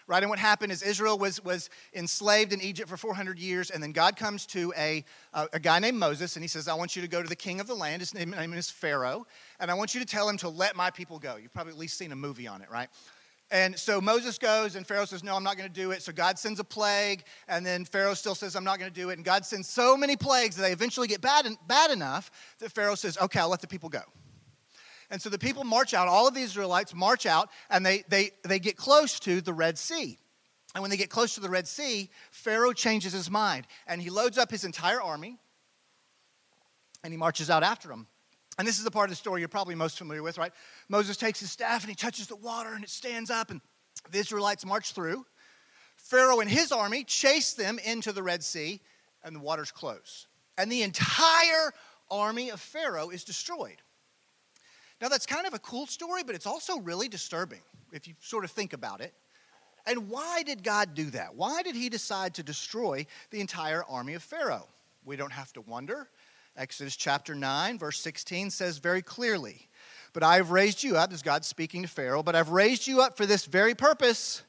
[0.09, 3.83] Right, and what happened is Israel was, was enslaved in Egypt for 400 years, and
[3.83, 6.95] then God comes to a, a, a guy named Moses, and he says, I want
[6.95, 8.03] you to go to the king of the land.
[8.03, 9.27] His name, name is Pharaoh,
[9.59, 11.37] and I want you to tell him to let my people go.
[11.37, 12.89] You've probably at least seen a movie on it, right?
[13.51, 16.03] And so Moses goes, and Pharaoh says, No, I'm not going to do it.
[16.03, 19.11] So God sends a plague, and then Pharaoh still says, I'm not going to do
[19.11, 19.15] it.
[19.15, 22.97] And God sends so many plagues that they eventually get bad, bad enough that Pharaoh
[22.97, 24.03] says, Okay, I'll let the people go.
[25.11, 28.31] And so the people march out, all of the Israelites march out, and they, they,
[28.43, 30.19] they get close to the Red Sea.
[30.75, 34.11] And when they get close to the Red Sea, Pharaoh changes his mind, and he
[34.11, 35.39] loads up his entire army,
[37.05, 38.09] and he marches out after them.
[38.59, 40.53] And this is the part of the story you're probably most familiar with, right?
[40.89, 43.61] Moses takes his staff and he touches the water and it stands up, and
[44.11, 45.27] the Israelites march through.
[45.97, 48.81] Pharaoh and his army chase them into the Red Sea,
[49.25, 50.27] and the waters close.
[50.57, 51.73] And the entire
[52.11, 53.83] army of Pharaoh is destroyed.
[55.01, 57.61] Now, that's kind of a cool story, but it's also really disturbing
[57.93, 59.13] if you sort of think about it.
[59.87, 61.35] And why did God do that?
[61.35, 64.69] Why did he decide to destroy the entire army of Pharaoh?
[65.05, 66.09] We don't have to wonder.
[66.57, 69.69] Exodus chapter 9, verse 16 says very clearly,
[70.15, 73.03] But I have raised you up, as God speaking to Pharaoh, but I've raised you
[73.03, 74.43] up for this very purpose,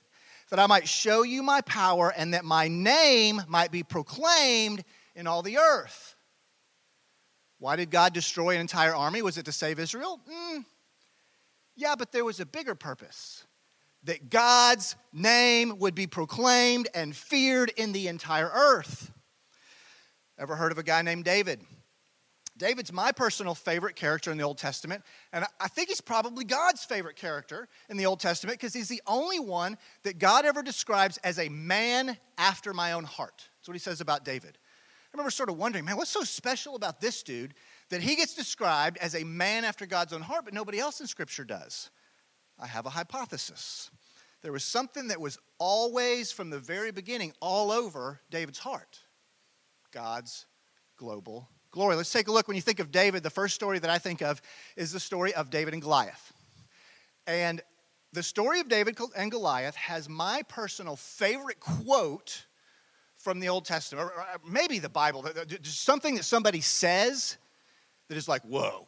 [0.50, 5.28] that I might show you my power and that my name might be proclaimed in
[5.28, 6.16] all the earth.
[7.60, 9.22] Why did God destroy an entire army?
[9.22, 10.22] Was it to save Israel?
[10.32, 10.64] Mm,
[11.76, 13.46] yeah, but there was a bigger purpose
[14.04, 19.12] that God's name would be proclaimed and feared in the entire earth.
[20.40, 21.62] Ever heard of a guy named David?
[22.58, 26.84] David's my personal favorite character in the Old Testament, and I think he's probably God's
[26.84, 31.18] favorite character in the Old Testament because he's the only one that God ever describes
[31.20, 33.48] as a man after my own heart.
[33.60, 34.58] That's what he says about David.
[34.58, 37.54] I remember sort of wondering, man, what's so special about this dude
[37.90, 41.08] that he gets described as a man after God's own heart, but nobody else in
[41.08, 41.90] Scripture does?
[42.60, 43.90] I have a hypothesis.
[44.42, 49.00] There was something that was always, from the very beginning, all over David's heart
[49.92, 50.46] God's
[50.98, 51.96] global glory.
[51.96, 52.48] Let's take a look.
[52.48, 54.42] When you think of David, the first story that I think of
[54.76, 56.34] is the story of David and Goliath.
[57.26, 57.62] And
[58.14, 62.46] the story of David and Goliath has my personal favorite quote
[63.18, 67.38] from the Old Testament, or maybe the Bible, uh, something that somebody says
[68.08, 68.88] that is like, whoa.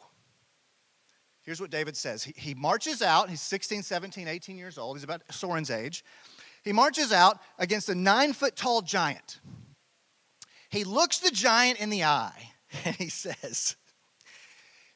[1.42, 2.24] Here's what David says.
[2.24, 6.06] He, he marches out, he's 16, 17, 18 years old, he's about Soren's age.
[6.64, 9.40] He marches out against a nine foot tall giant.
[10.70, 12.49] He looks the giant in the eye
[12.86, 13.76] and he says,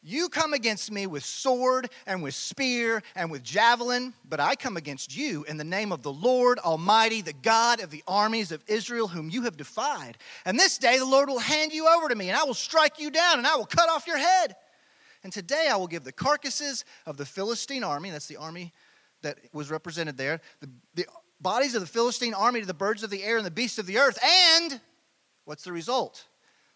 [0.01, 4.77] You come against me with sword and with spear and with javelin, but I come
[4.77, 8.63] against you in the name of the Lord Almighty, the God of the armies of
[8.67, 10.17] Israel, whom you have defied.
[10.45, 12.99] And this day the Lord will hand you over to me, and I will strike
[12.99, 14.55] you down, and I will cut off your head.
[15.23, 18.73] And today I will give the carcasses of the Philistine army, that's the army
[19.21, 21.05] that was represented there, the, the
[21.39, 23.85] bodies of the Philistine army to the birds of the air and the beasts of
[23.85, 24.19] the earth.
[24.23, 24.79] And
[25.45, 26.25] what's the result?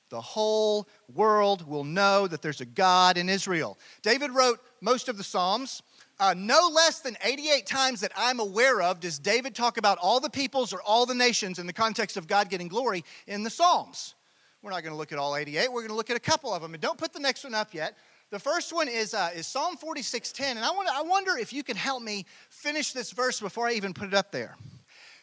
[0.09, 3.77] The whole world will know that there's a God in Israel.
[4.01, 5.81] David wrote most of the Psalms.
[6.19, 10.19] Uh, no less than 88 times that I'm aware of does David talk about all
[10.19, 13.51] the peoples or all the nations in the context of God getting glory in the
[13.51, 14.15] Psalms.
[14.63, 15.71] We're not going to look at all 88.
[15.71, 16.73] We're going to look at a couple of them.
[16.73, 17.95] And don't put the next one up yet.
[18.29, 21.63] The first one is, uh, is Psalm 46:10, and I, want I wonder if you
[21.63, 24.57] can help me finish this verse before I even put it up there.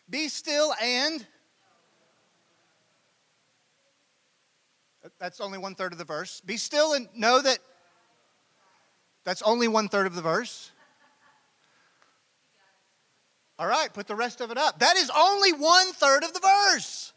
[0.09, 1.27] Be still and
[5.19, 6.41] that's only one third of the verse.
[6.41, 7.59] Be still and know that
[9.25, 10.71] that's only one third of the verse.
[13.59, 14.81] All right, put the rest of it up.
[14.81, 17.13] That is only one third of the verse.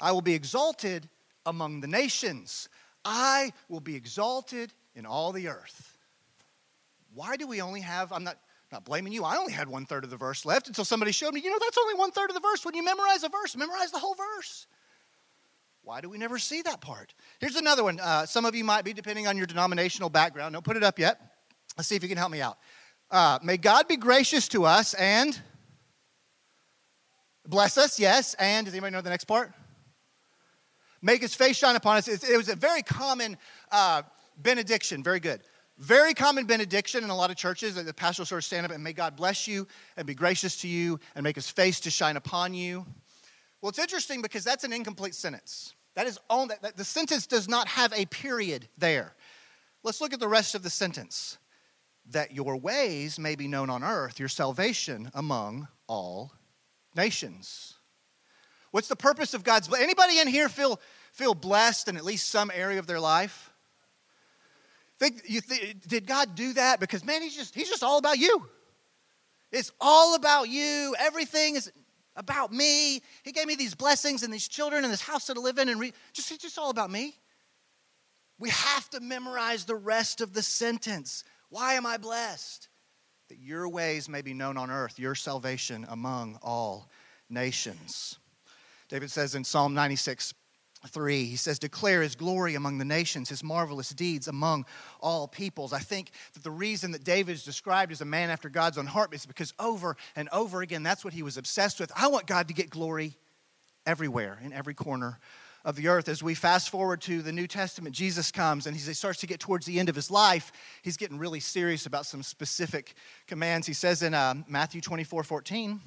[0.00, 1.08] I will be exalted
[1.44, 2.68] among the nations.
[3.04, 5.98] I will be exalted in all the earth.
[7.14, 8.38] Why do we only have, I'm not,
[8.70, 11.34] not blaming you, I only had one third of the verse left until somebody showed
[11.34, 12.64] me, you know, that's only one third of the verse.
[12.64, 14.66] When you memorize a verse, memorize the whole verse.
[15.84, 17.12] Why do we never see that part?
[17.40, 17.98] Here's another one.
[17.98, 20.52] Uh, some of you might be, depending on your denominational background.
[20.52, 21.20] Don't put it up yet.
[21.76, 22.56] Let's see if you can help me out.
[23.10, 25.38] Uh, may God be gracious to us and
[27.46, 28.34] bless us, yes.
[28.34, 29.52] And does anybody know the next part?
[31.02, 32.06] Make his face shine upon us.
[32.06, 33.36] It, it was a very common
[33.72, 34.02] uh,
[34.38, 35.02] benediction.
[35.02, 35.40] Very good.
[35.78, 38.64] Very common benediction in a lot of churches that the pastor will sort of stand
[38.64, 39.66] up and may God bless you
[39.96, 42.86] and be gracious to you and make his face to shine upon you.
[43.62, 45.74] Well, it's interesting because that's an incomplete sentence.
[45.94, 49.14] That is on that, that the sentence does not have a period there.
[49.84, 51.38] Let's look at the rest of the sentence.
[52.10, 56.32] That your ways may be known on earth, your salvation among all
[56.96, 57.74] nations.
[58.72, 60.80] What's the purpose of God's anybody in here feel
[61.12, 63.52] feel blessed in at least some area of their life?
[64.98, 68.18] Think you th- did God do that because man, he's just he's just all about
[68.18, 68.48] you.
[69.52, 70.96] It's all about you.
[70.98, 71.70] Everything is
[72.16, 73.00] about me.
[73.22, 75.80] He gave me these blessings and these children and this house to live in, and
[75.80, 77.14] re- just it's just all about me.
[78.38, 81.24] We have to memorize the rest of the sentence.
[81.48, 82.68] Why am I blessed?
[83.28, 86.90] That your ways may be known on earth, your salvation among all
[87.30, 88.18] nations.
[88.88, 90.34] David says in Psalm 96,
[90.88, 94.64] 3 he says declare his glory among the nations his marvelous deeds among
[95.00, 95.72] all peoples.
[95.72, 98.86] I think that the reason that david is described as a man after god's own
[98.86, 101.92] heart is because over and over again that's what he was obsessed with.
[101.96, 103.16] I want god to get glory
[103.86, 105.18] everywhere in every corner
[105.64, 106.08] of the earth.
[106.08, 109.40] As we fast forward to the new testament jesus comes and he starts to get
[109.40, 110.52] towards the end of his life
[110.82, 112.94] he's getting really serious about some specific
[113.26, 113.66] commands.
[113.66, 115.80] He says in uh, matthew 24 14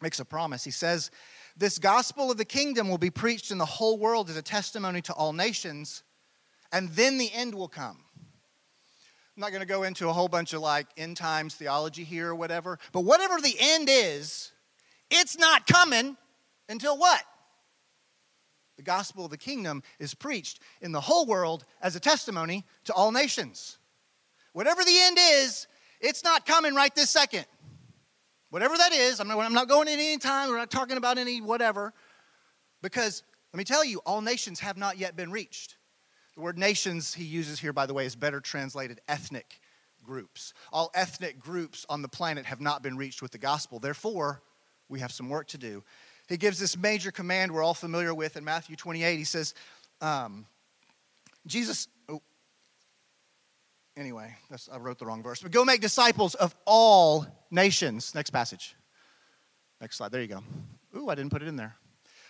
[0.00, 0.64] makes a promise.
[0.64, 1.10] He says
[1.58, 5.02] this gospel of the kingdom will be preached in the whole world as a testimony
[5.02, 6.04] to all nations,
[6.72, 7.98] and then the end will come.
[9.36, 12.28] I'm not going to go into a whole bunch of like end times theology here
[12.28, 14.52] or whatever, but whatever the end is,
[15.10, 16.16] it's not coming
[16.68, 17.22] until what?
[18.76, 22.92] The gospel of the kingdom is preached in the whole world as a testimony to
[22.92, 23.78] all nations.
[24.52, 25.66] Whatever the end is,
[26.00, 27.46] it's not coming right this second.
[28.50, 31.92] Whatever that is, I'm not, going in any time, we're not talking about any whatever,
[32.82, 33.22] because
[33.52, 35.76] let me tell you, all nations have not yet been reached.
[36.34, 39.60] The word nations he uses here, by the way, is better translated ethnic
[40.02, 40.54] groups.
[40.72, 43.78] All ethnic groups on the planet have not been reached with the gospel.
[43.78, 44.42] Therefore,
[44.88, 45.84] we have some work to do.
[46.28, 49.16] He gives this major command we're all familiar with in Matthew 28.
[49.16, 49.54] He says,
[50.00, 50.46] um,
[51.46, 51.88] Jesus,
[53.98, 54.34] anyway,
[54.72, 55.42] I wrote the wrong verse.
[55.42, 58.14] But go make disciples of all nations.
[58.14, 58.74] Next passage.
[59.80, 60.12] Next slide.
[60.12, 60.42] There you go.
[60.96, 61.74] Ooh, I didn't put it in there.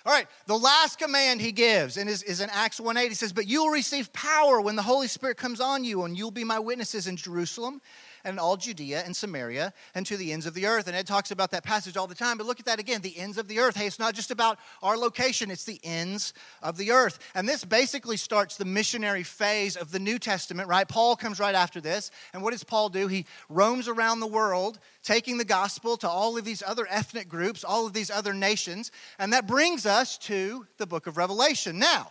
[0.07, 3.09] All right, the last command he gives and is, is in Acts 1 8.
[3.09, 6.17] He says, But you will receive power when the Holy Spirit comes on you, and
[6.17, 7.83] you'll be my witnesses in Jerusalem
[8.29, 10.87] and all Judea and Samaria and to the ends of the earth.
[10.87, 13.19] And Ed talks about that passage all the time, but look at that again the
[13.19, 13.77] ends of the earth.
[13.77, 17.19] Hey, it's not just about our location, it's the ends of the earth.
[17.35, 20.87] And this basically starts the missionary phase of the New Testament, right?
[20.87, 22.11] Paul comes right after this.
[22.33, 23.09] And what does Paul do?
[23.09, 27.65] He roams around the world taking the gospel to all of these other ethnic groups,
[27.65, 28.93] all of these other nations.
[29.19, 31.79] And that brings us to the book of Revelation.
[31.79, 32.11] Now,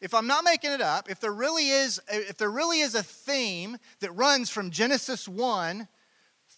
[0.00, 3.02] if I'm not making it up, if there really is, if there really is a
[3.02, 5.86] theme that runs from Genesis 1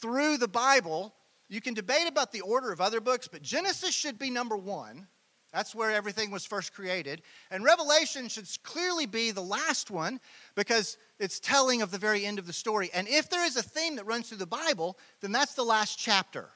[0.00, 1.14] through the Bible,
[1.48, 5.06] you can debate about the order of other books, but Genesis should be number one.
[5.52, 7.20] That's where everything was first created.
[7.50, 10.18] And Revelation should clearly be the last one
[10.54, 12.90] because it's telling of the very end of the story.
[12.94, 15.98] And if there is a theme that runs through the Bible, then that's the last
[15.98, 16.48] chapter.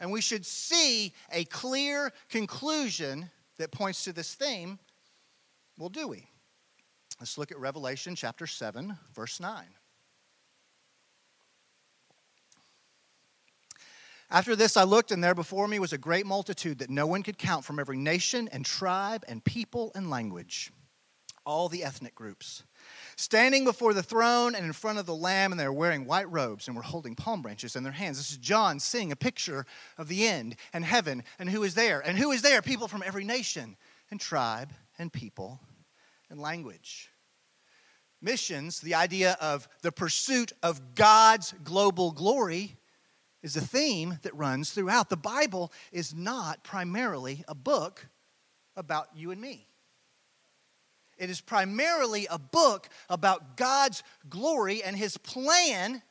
[0.00, 4.80] And we should see a clear conclusion that points to this theme.
[5.78, 6.29] Well, do we?
[7.20, 9.62] Let's look at Revelation chapter 7, verse 9.
[14.30, 17.22] After this, I looked, and there before me was a great multitude that no one
[17.22, 20.72] could count from every nation and tribe and people and language,
[21.44, 22.62] all the ethnic groups,
[23.16, 26.30] standing before the throne and in front of the Lamb, and they were wearing white
[26.30, 28.16] robes and were holding palm branches in their hands.
[28.16, 29.66] This is John seeing a picture
[29.98, 32.00] of the end and heaven, and who is there?
[32.00, 32.62] And who is there?
[32.62, 33.76] People from every nation
[34.10, 35.60] and tribe and people
[36.30, 37.10] and language.
[38.22, 42.76] Missions, the idea of the pursuit of God's global glory,
[43.42, 45.08] is a theme that runs throughout.
[45.08, 48.06] The Bible is not primarily a book
[48.76, 49.66] about you and me.
[51.16, 56.02] It is primarily a book about God's glory and his plan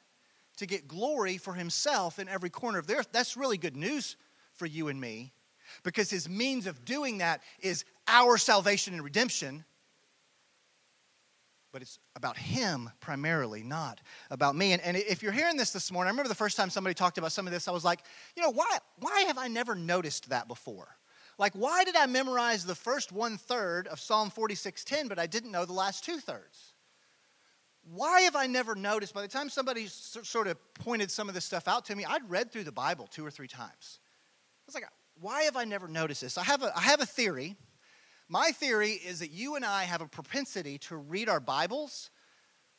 [0.57, 3.09] to get glory for himself in every corner of the earth.
[3.11, 4.17] That's really good news
[4.53, 5.32] for you and me
[5.84, 9.63] because his means of doing that is our salvation and redemption
[11.72, 14.74] but it's about him primarily, not about me.
[14.74, 17.17] And, and if you're hearing this this morning, I remember the first time somebody talked
[17.17, 18.01] about some of this, I was like,
[18.36, 20.88] you know, why, why have I never noticed that before?
[21.38, 25.51] Like, why did I memorize the first one third of Psalm 46:10, but I didn't
[25.51, 26.74] know the last two thirds?
[27.84, 29.13] Why have I never noticed?
[29.13, 32.30] By the time somebody sort of pointed some of this stuff out to me, I'd
[32.30, 33.99] read through the Bible two or three times.
[33.99, 34.84] I was like,
[35.22, 36.38] why have I never noticed this?
[36.38, 37.55] I have a, I have a theory.
[38.32, 42.12] My theory is that you and I have a propensity to read our Bibles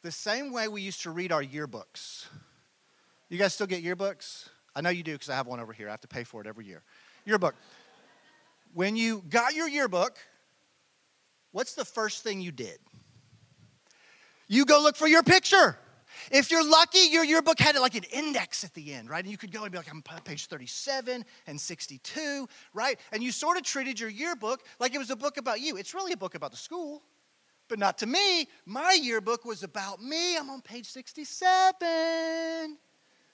[0.03, 2.27] the same way we used to read our yearbooks.
[3.29, 4.49] You guys still get yearbooks?
[4.77, 5.89] I know you do because I have one over here.
[5.89, 6.85] I have to pay for it every year.
[7.27, 7.57] Yearbook.
[8.75, 10.19] When you got your yearbook,
[11.51, 12.79] what's the first thing you did?
[14.47, 15.77] You go look for your picture.
[16.31, 19.23] If you're lucky, your yearbook had like an index at the end, right?
[19.23, 22.99] And you could go and be like, I'm page 37 and 62, right?
[23.13, 25.77] And you sort of treated your yearbook like it was a book about you.
[25.77, 27.03] It's really a book about the school,
[27.69, 28.49] but not to me.
[28.67, 30.37] My yearbook was about me.
[30.37, 32.79] I'm on page 67.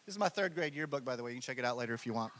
[0.04, 1.30] This is my third grade yearbook, by the way.
[1.30, 2.32] You can check it out later if you want.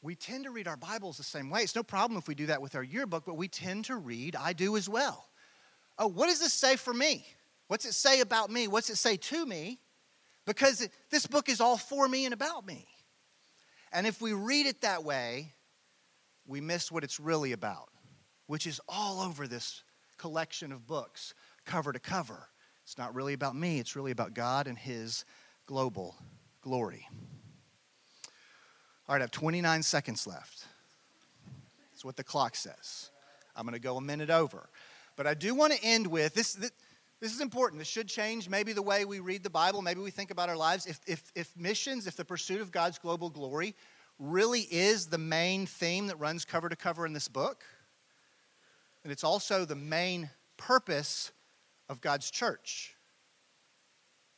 [0.00, 1.60] We tend to read our Bibles the same way.
[1.62, 4.34] It's no problem if we do that with our yearbook, but we tend to read,
[4.34, 5.28] I do as well.
[5.96, 7.24] Oh, what does this say for me?
[7.72, 8.68] What's it say about me?
[8.68, 9.78] What's it say to me?
[10.44, 12.86] Because this book is all for me and about me.
[13.94, 15.54] And if we read it that way,
[16.46, 17.88] we miss what it's really about,
[18.46, 19.84] which is all over this
[20.18, 21.32] collection of books,
[21.64, 22.46] cover to cover.
[22.84, 25.24] It's not really about me, it's really about God and His
[25.64, 26.14] global
[26.60, 27.08] glory.
[29.08, 30.66] All right, I have 29 seconds left.
[31.90, 33.08] That's what the clock says.
[33.56, 34.68] I'm going to go a minute over.
[35.16, 36.70] But I do want to end with this, this
[37.22, 37.78] this is important.
[37.78, 40.56] This should change maybe the way we read the Bible, maybe we think about our
[40.56, 40.86] lives.
[40.86, 43.76] If, if, if missions, if the pursuit of God's global glory
[44.18, 47.62] really is the main theme that runs cover to cover in this book,
[49.04, 51.30] and it's also the main purpose
[51.88, 52.96] of God's church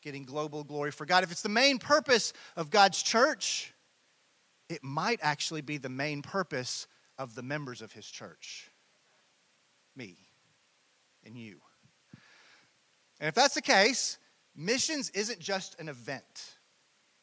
[0.02, 1.24] getting global glory for God.
[1.24, 3.72] If it's the main purpose of God's church,
[4.68, 8.70] it might actually be the main purpose of the members of His church
[9.96, 10.18] me
[11.24, 11.60] and you.
[13.20, 14.18] And if that's the case,
[14.56, 16.56] missions isn't just an event.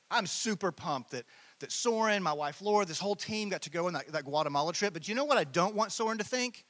[0.10, 1.26] I'm super pumped that,
[1.60, 4.74] that Soren, my wife Laura, this whole team got to go on that, that Guatemala
[4.74, 4.94] trip.
[4.94, 6.66] But you know what I don't want Soren to think?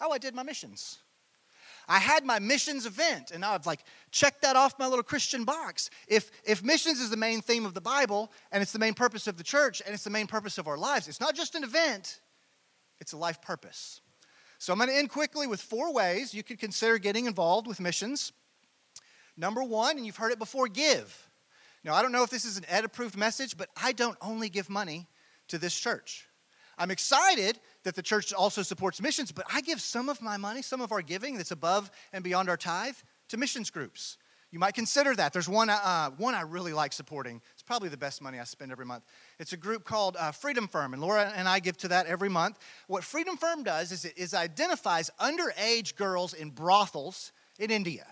[0.00, 0.98] Oh, I did my missions.
[1.86, 5.90] I had my missions event, and I've like checked that off my little Christian box.
[6.08, 9.26] If if missions is the main theme of the Bible, and it's the main purpose
[9.26, 11.62] of the church, and it's the main purpose of our lives, it's not just an
[11.62, 12.20] event,
[13.00, 14.00] it's a life purpose.
[14.58, 17.80] So I'm going to end quickly with four ways you could consider getting involved with
[17.80, 18.32] missions.
[19.36, 21.28] Number one, and you've heard it before, give.
[21.82, 24.48] Now, I don't know if this is an ed approved message, but I don't only
[24.48, 25.06] give money
[25.48, 26.28] to this church.
[26.78, 30.62] I'm excited that the church also supports missions, but I give some of my money,
[30.62, 32.96] some of our giving that's above and beyond our tithe
[33.28, 34.16] to missions groups.
[34.50, 35.32] You might consider that.
[35.32, 37.42] There's one, uh, one I really like supporting.
[37.54, 39.04] It's probably the best money I spend every month.
[39.40, 42.28] It's a group called uh, Freedom Firm, and Laura and I give to that every
[42.28, 42.60] month.
[42.86, 48.06] What Freedom Firm does is it is identifies underage girls in brothels in India.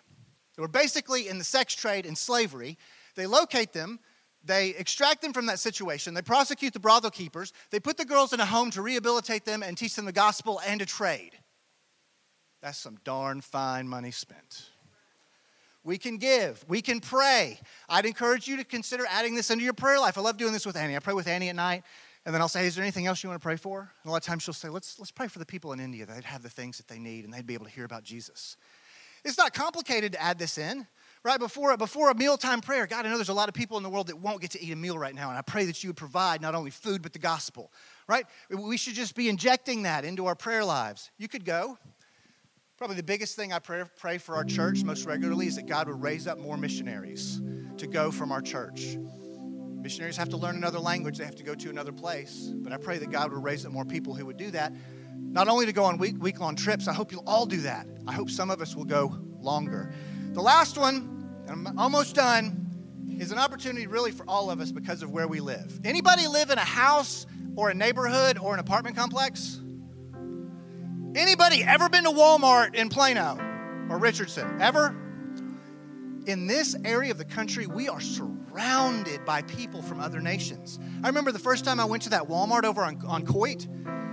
[0.56, 2.78] They were basically in the sex trade and slavery.
[3.14, 4.00] They locate them,
[4.44, 8.32] they extract them from that situation, they prosecute the brothel keepers, they put the girls
[8.32, 11.32] in a home to rehabilitate them and teach them the gospel and a trade.
[12.62, 14.70] That's some darn fine money spent.
[15.84, 16.64] We can give.
[16.68, 17.58] We can pray.
[17.88, 20.16] I'd encourage you to consider adding this into your prayer life.
[20.16, 20.94] I love doing this with Annie.
[20.94, 21.82] I pray with Annie at night,
[22.24, 23.80] and then I'll say, hey, Is there anything else you want to pray for?
[23.80, 26.06] And a lot of times she'll say, Let's, let's pray for the people in India
[26.06, 28.04] that they'd have the things that they need and they'd be able to hear about
[28.04, 28.56] Jesus.
[29.24, 30.86] It's not complicated to add this in.
[31.24, 33.84] Right before, before a mealtime prayer, God, I know there's a lot of people in
[33.84, 35.84] the world that won't get to eat a meal right now, and I pray that
[35.84, 37.70] you would provide not only food, but the gospel.
[38.08, 38.26] Right?
[38.50, 41.12] We should just be injecting that into our prayer lives.
[41.18, 41.78] You could go.
[42.76, 45.86] Probably the biggest thing I pray, pray for our church most regularly is that God
[45.86, 47.40] would raise up more missionaries
[47.76, 48.96] to go from our church.
[49.80, 52.50] Missionaries have to learn another language, they have to go to another place.
[52.52, 54.72] But I pray that God would raise up more people who would do that
[55.16, 57.86] not only to go on week week long trips, I hope you'll all do that.
[58.06, 59.92] I hope some of us will go longer.
[60.32, 62.62] The last one, I'm almost done,
[63.18, 65.80] is an opportunity really for all of us because of where we live.
[65.84, 69.60] Anybody live in a house or a neighborhood or an apartment complex?
[71.14, 73.38] Anybody ever been to Walmart in Plano
[73.90, 74.60] or Richardson?
[74.60, 74.96] Ever?
[76.26, 80.78] In this area of the country, we are surrounded by people from other nations.
[81.02, 83.66] I remember the first time I went to that Walmart over on, on Coit.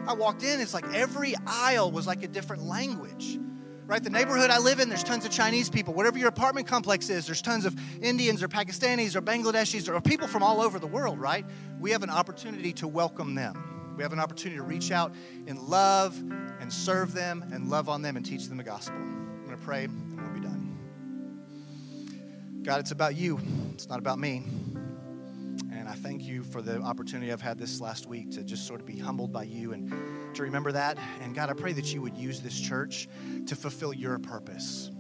[0.10, 3.38] I walked in, it's like every aisle was like a different language.
[3.86, 4.04] Right?
[4.04, 5.94] The neighborhood I live in, there's tons of Chinese people.
[5.94, 10.28] Whatever your apartment complex is, there's tons of Indians or Pakistanis or Bangladeshis or people
[10.28, 11.46] from all over the world, right?
[11.80, 13.94] We have an opportunity to welcome them.
[13.98, 15.14] We have an opportunity to reach out
[15.46, 16.18] in love
[16.60, 18.96] and serve them and love on them and teach them the gospel.
[18.96, 20.78] I'm going to pray and we'll be done.
[22.64, 23.40] God, it's about you,
[23.74, 24.44] it's not about me.
[25.90, 28.86] I thank you for the opportunity I've had this last week to just sort of
[28.86, 29.92] be humbled by you and
[30.36, 31.00] to remember that.
[31.20, 33.10] And God, I pray that you would use this church
[33.48, 34.92] to fulfill your purpose.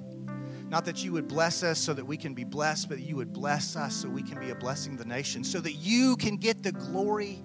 [0.68, 3.32] Not that you would bless us so that we can be blessed, but you would
[3.32, 6.38] bless us so we can be a blessing to the nation, so that you can
[6.38, 7.44] get the glory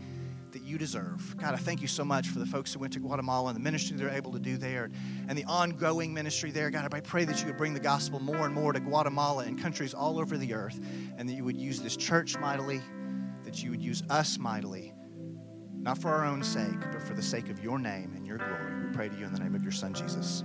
[0.53, 1.37] that you deserve.
[1.37, 3.63] God, I thank you so much for the folks who went to Guatemala and the
[3.63, 4.89] ministry they're able to do there
[5.29, 6.71] and the ongoing ministry there.
[6.71, 9.61] God, I pray that you would bring the gospel more and more to Guatemala and
[9.61, 10.81] countries all over the earth,
[11.19, 12.81] and that you would use this church mightily,
[13.55, 14.93] that you would use us mightily,
[15.81, 18.85] not for our own sake, but for the sake of your name and your glory.
[18.85, 20.43] We pray to you in the name of your Son, Jesus.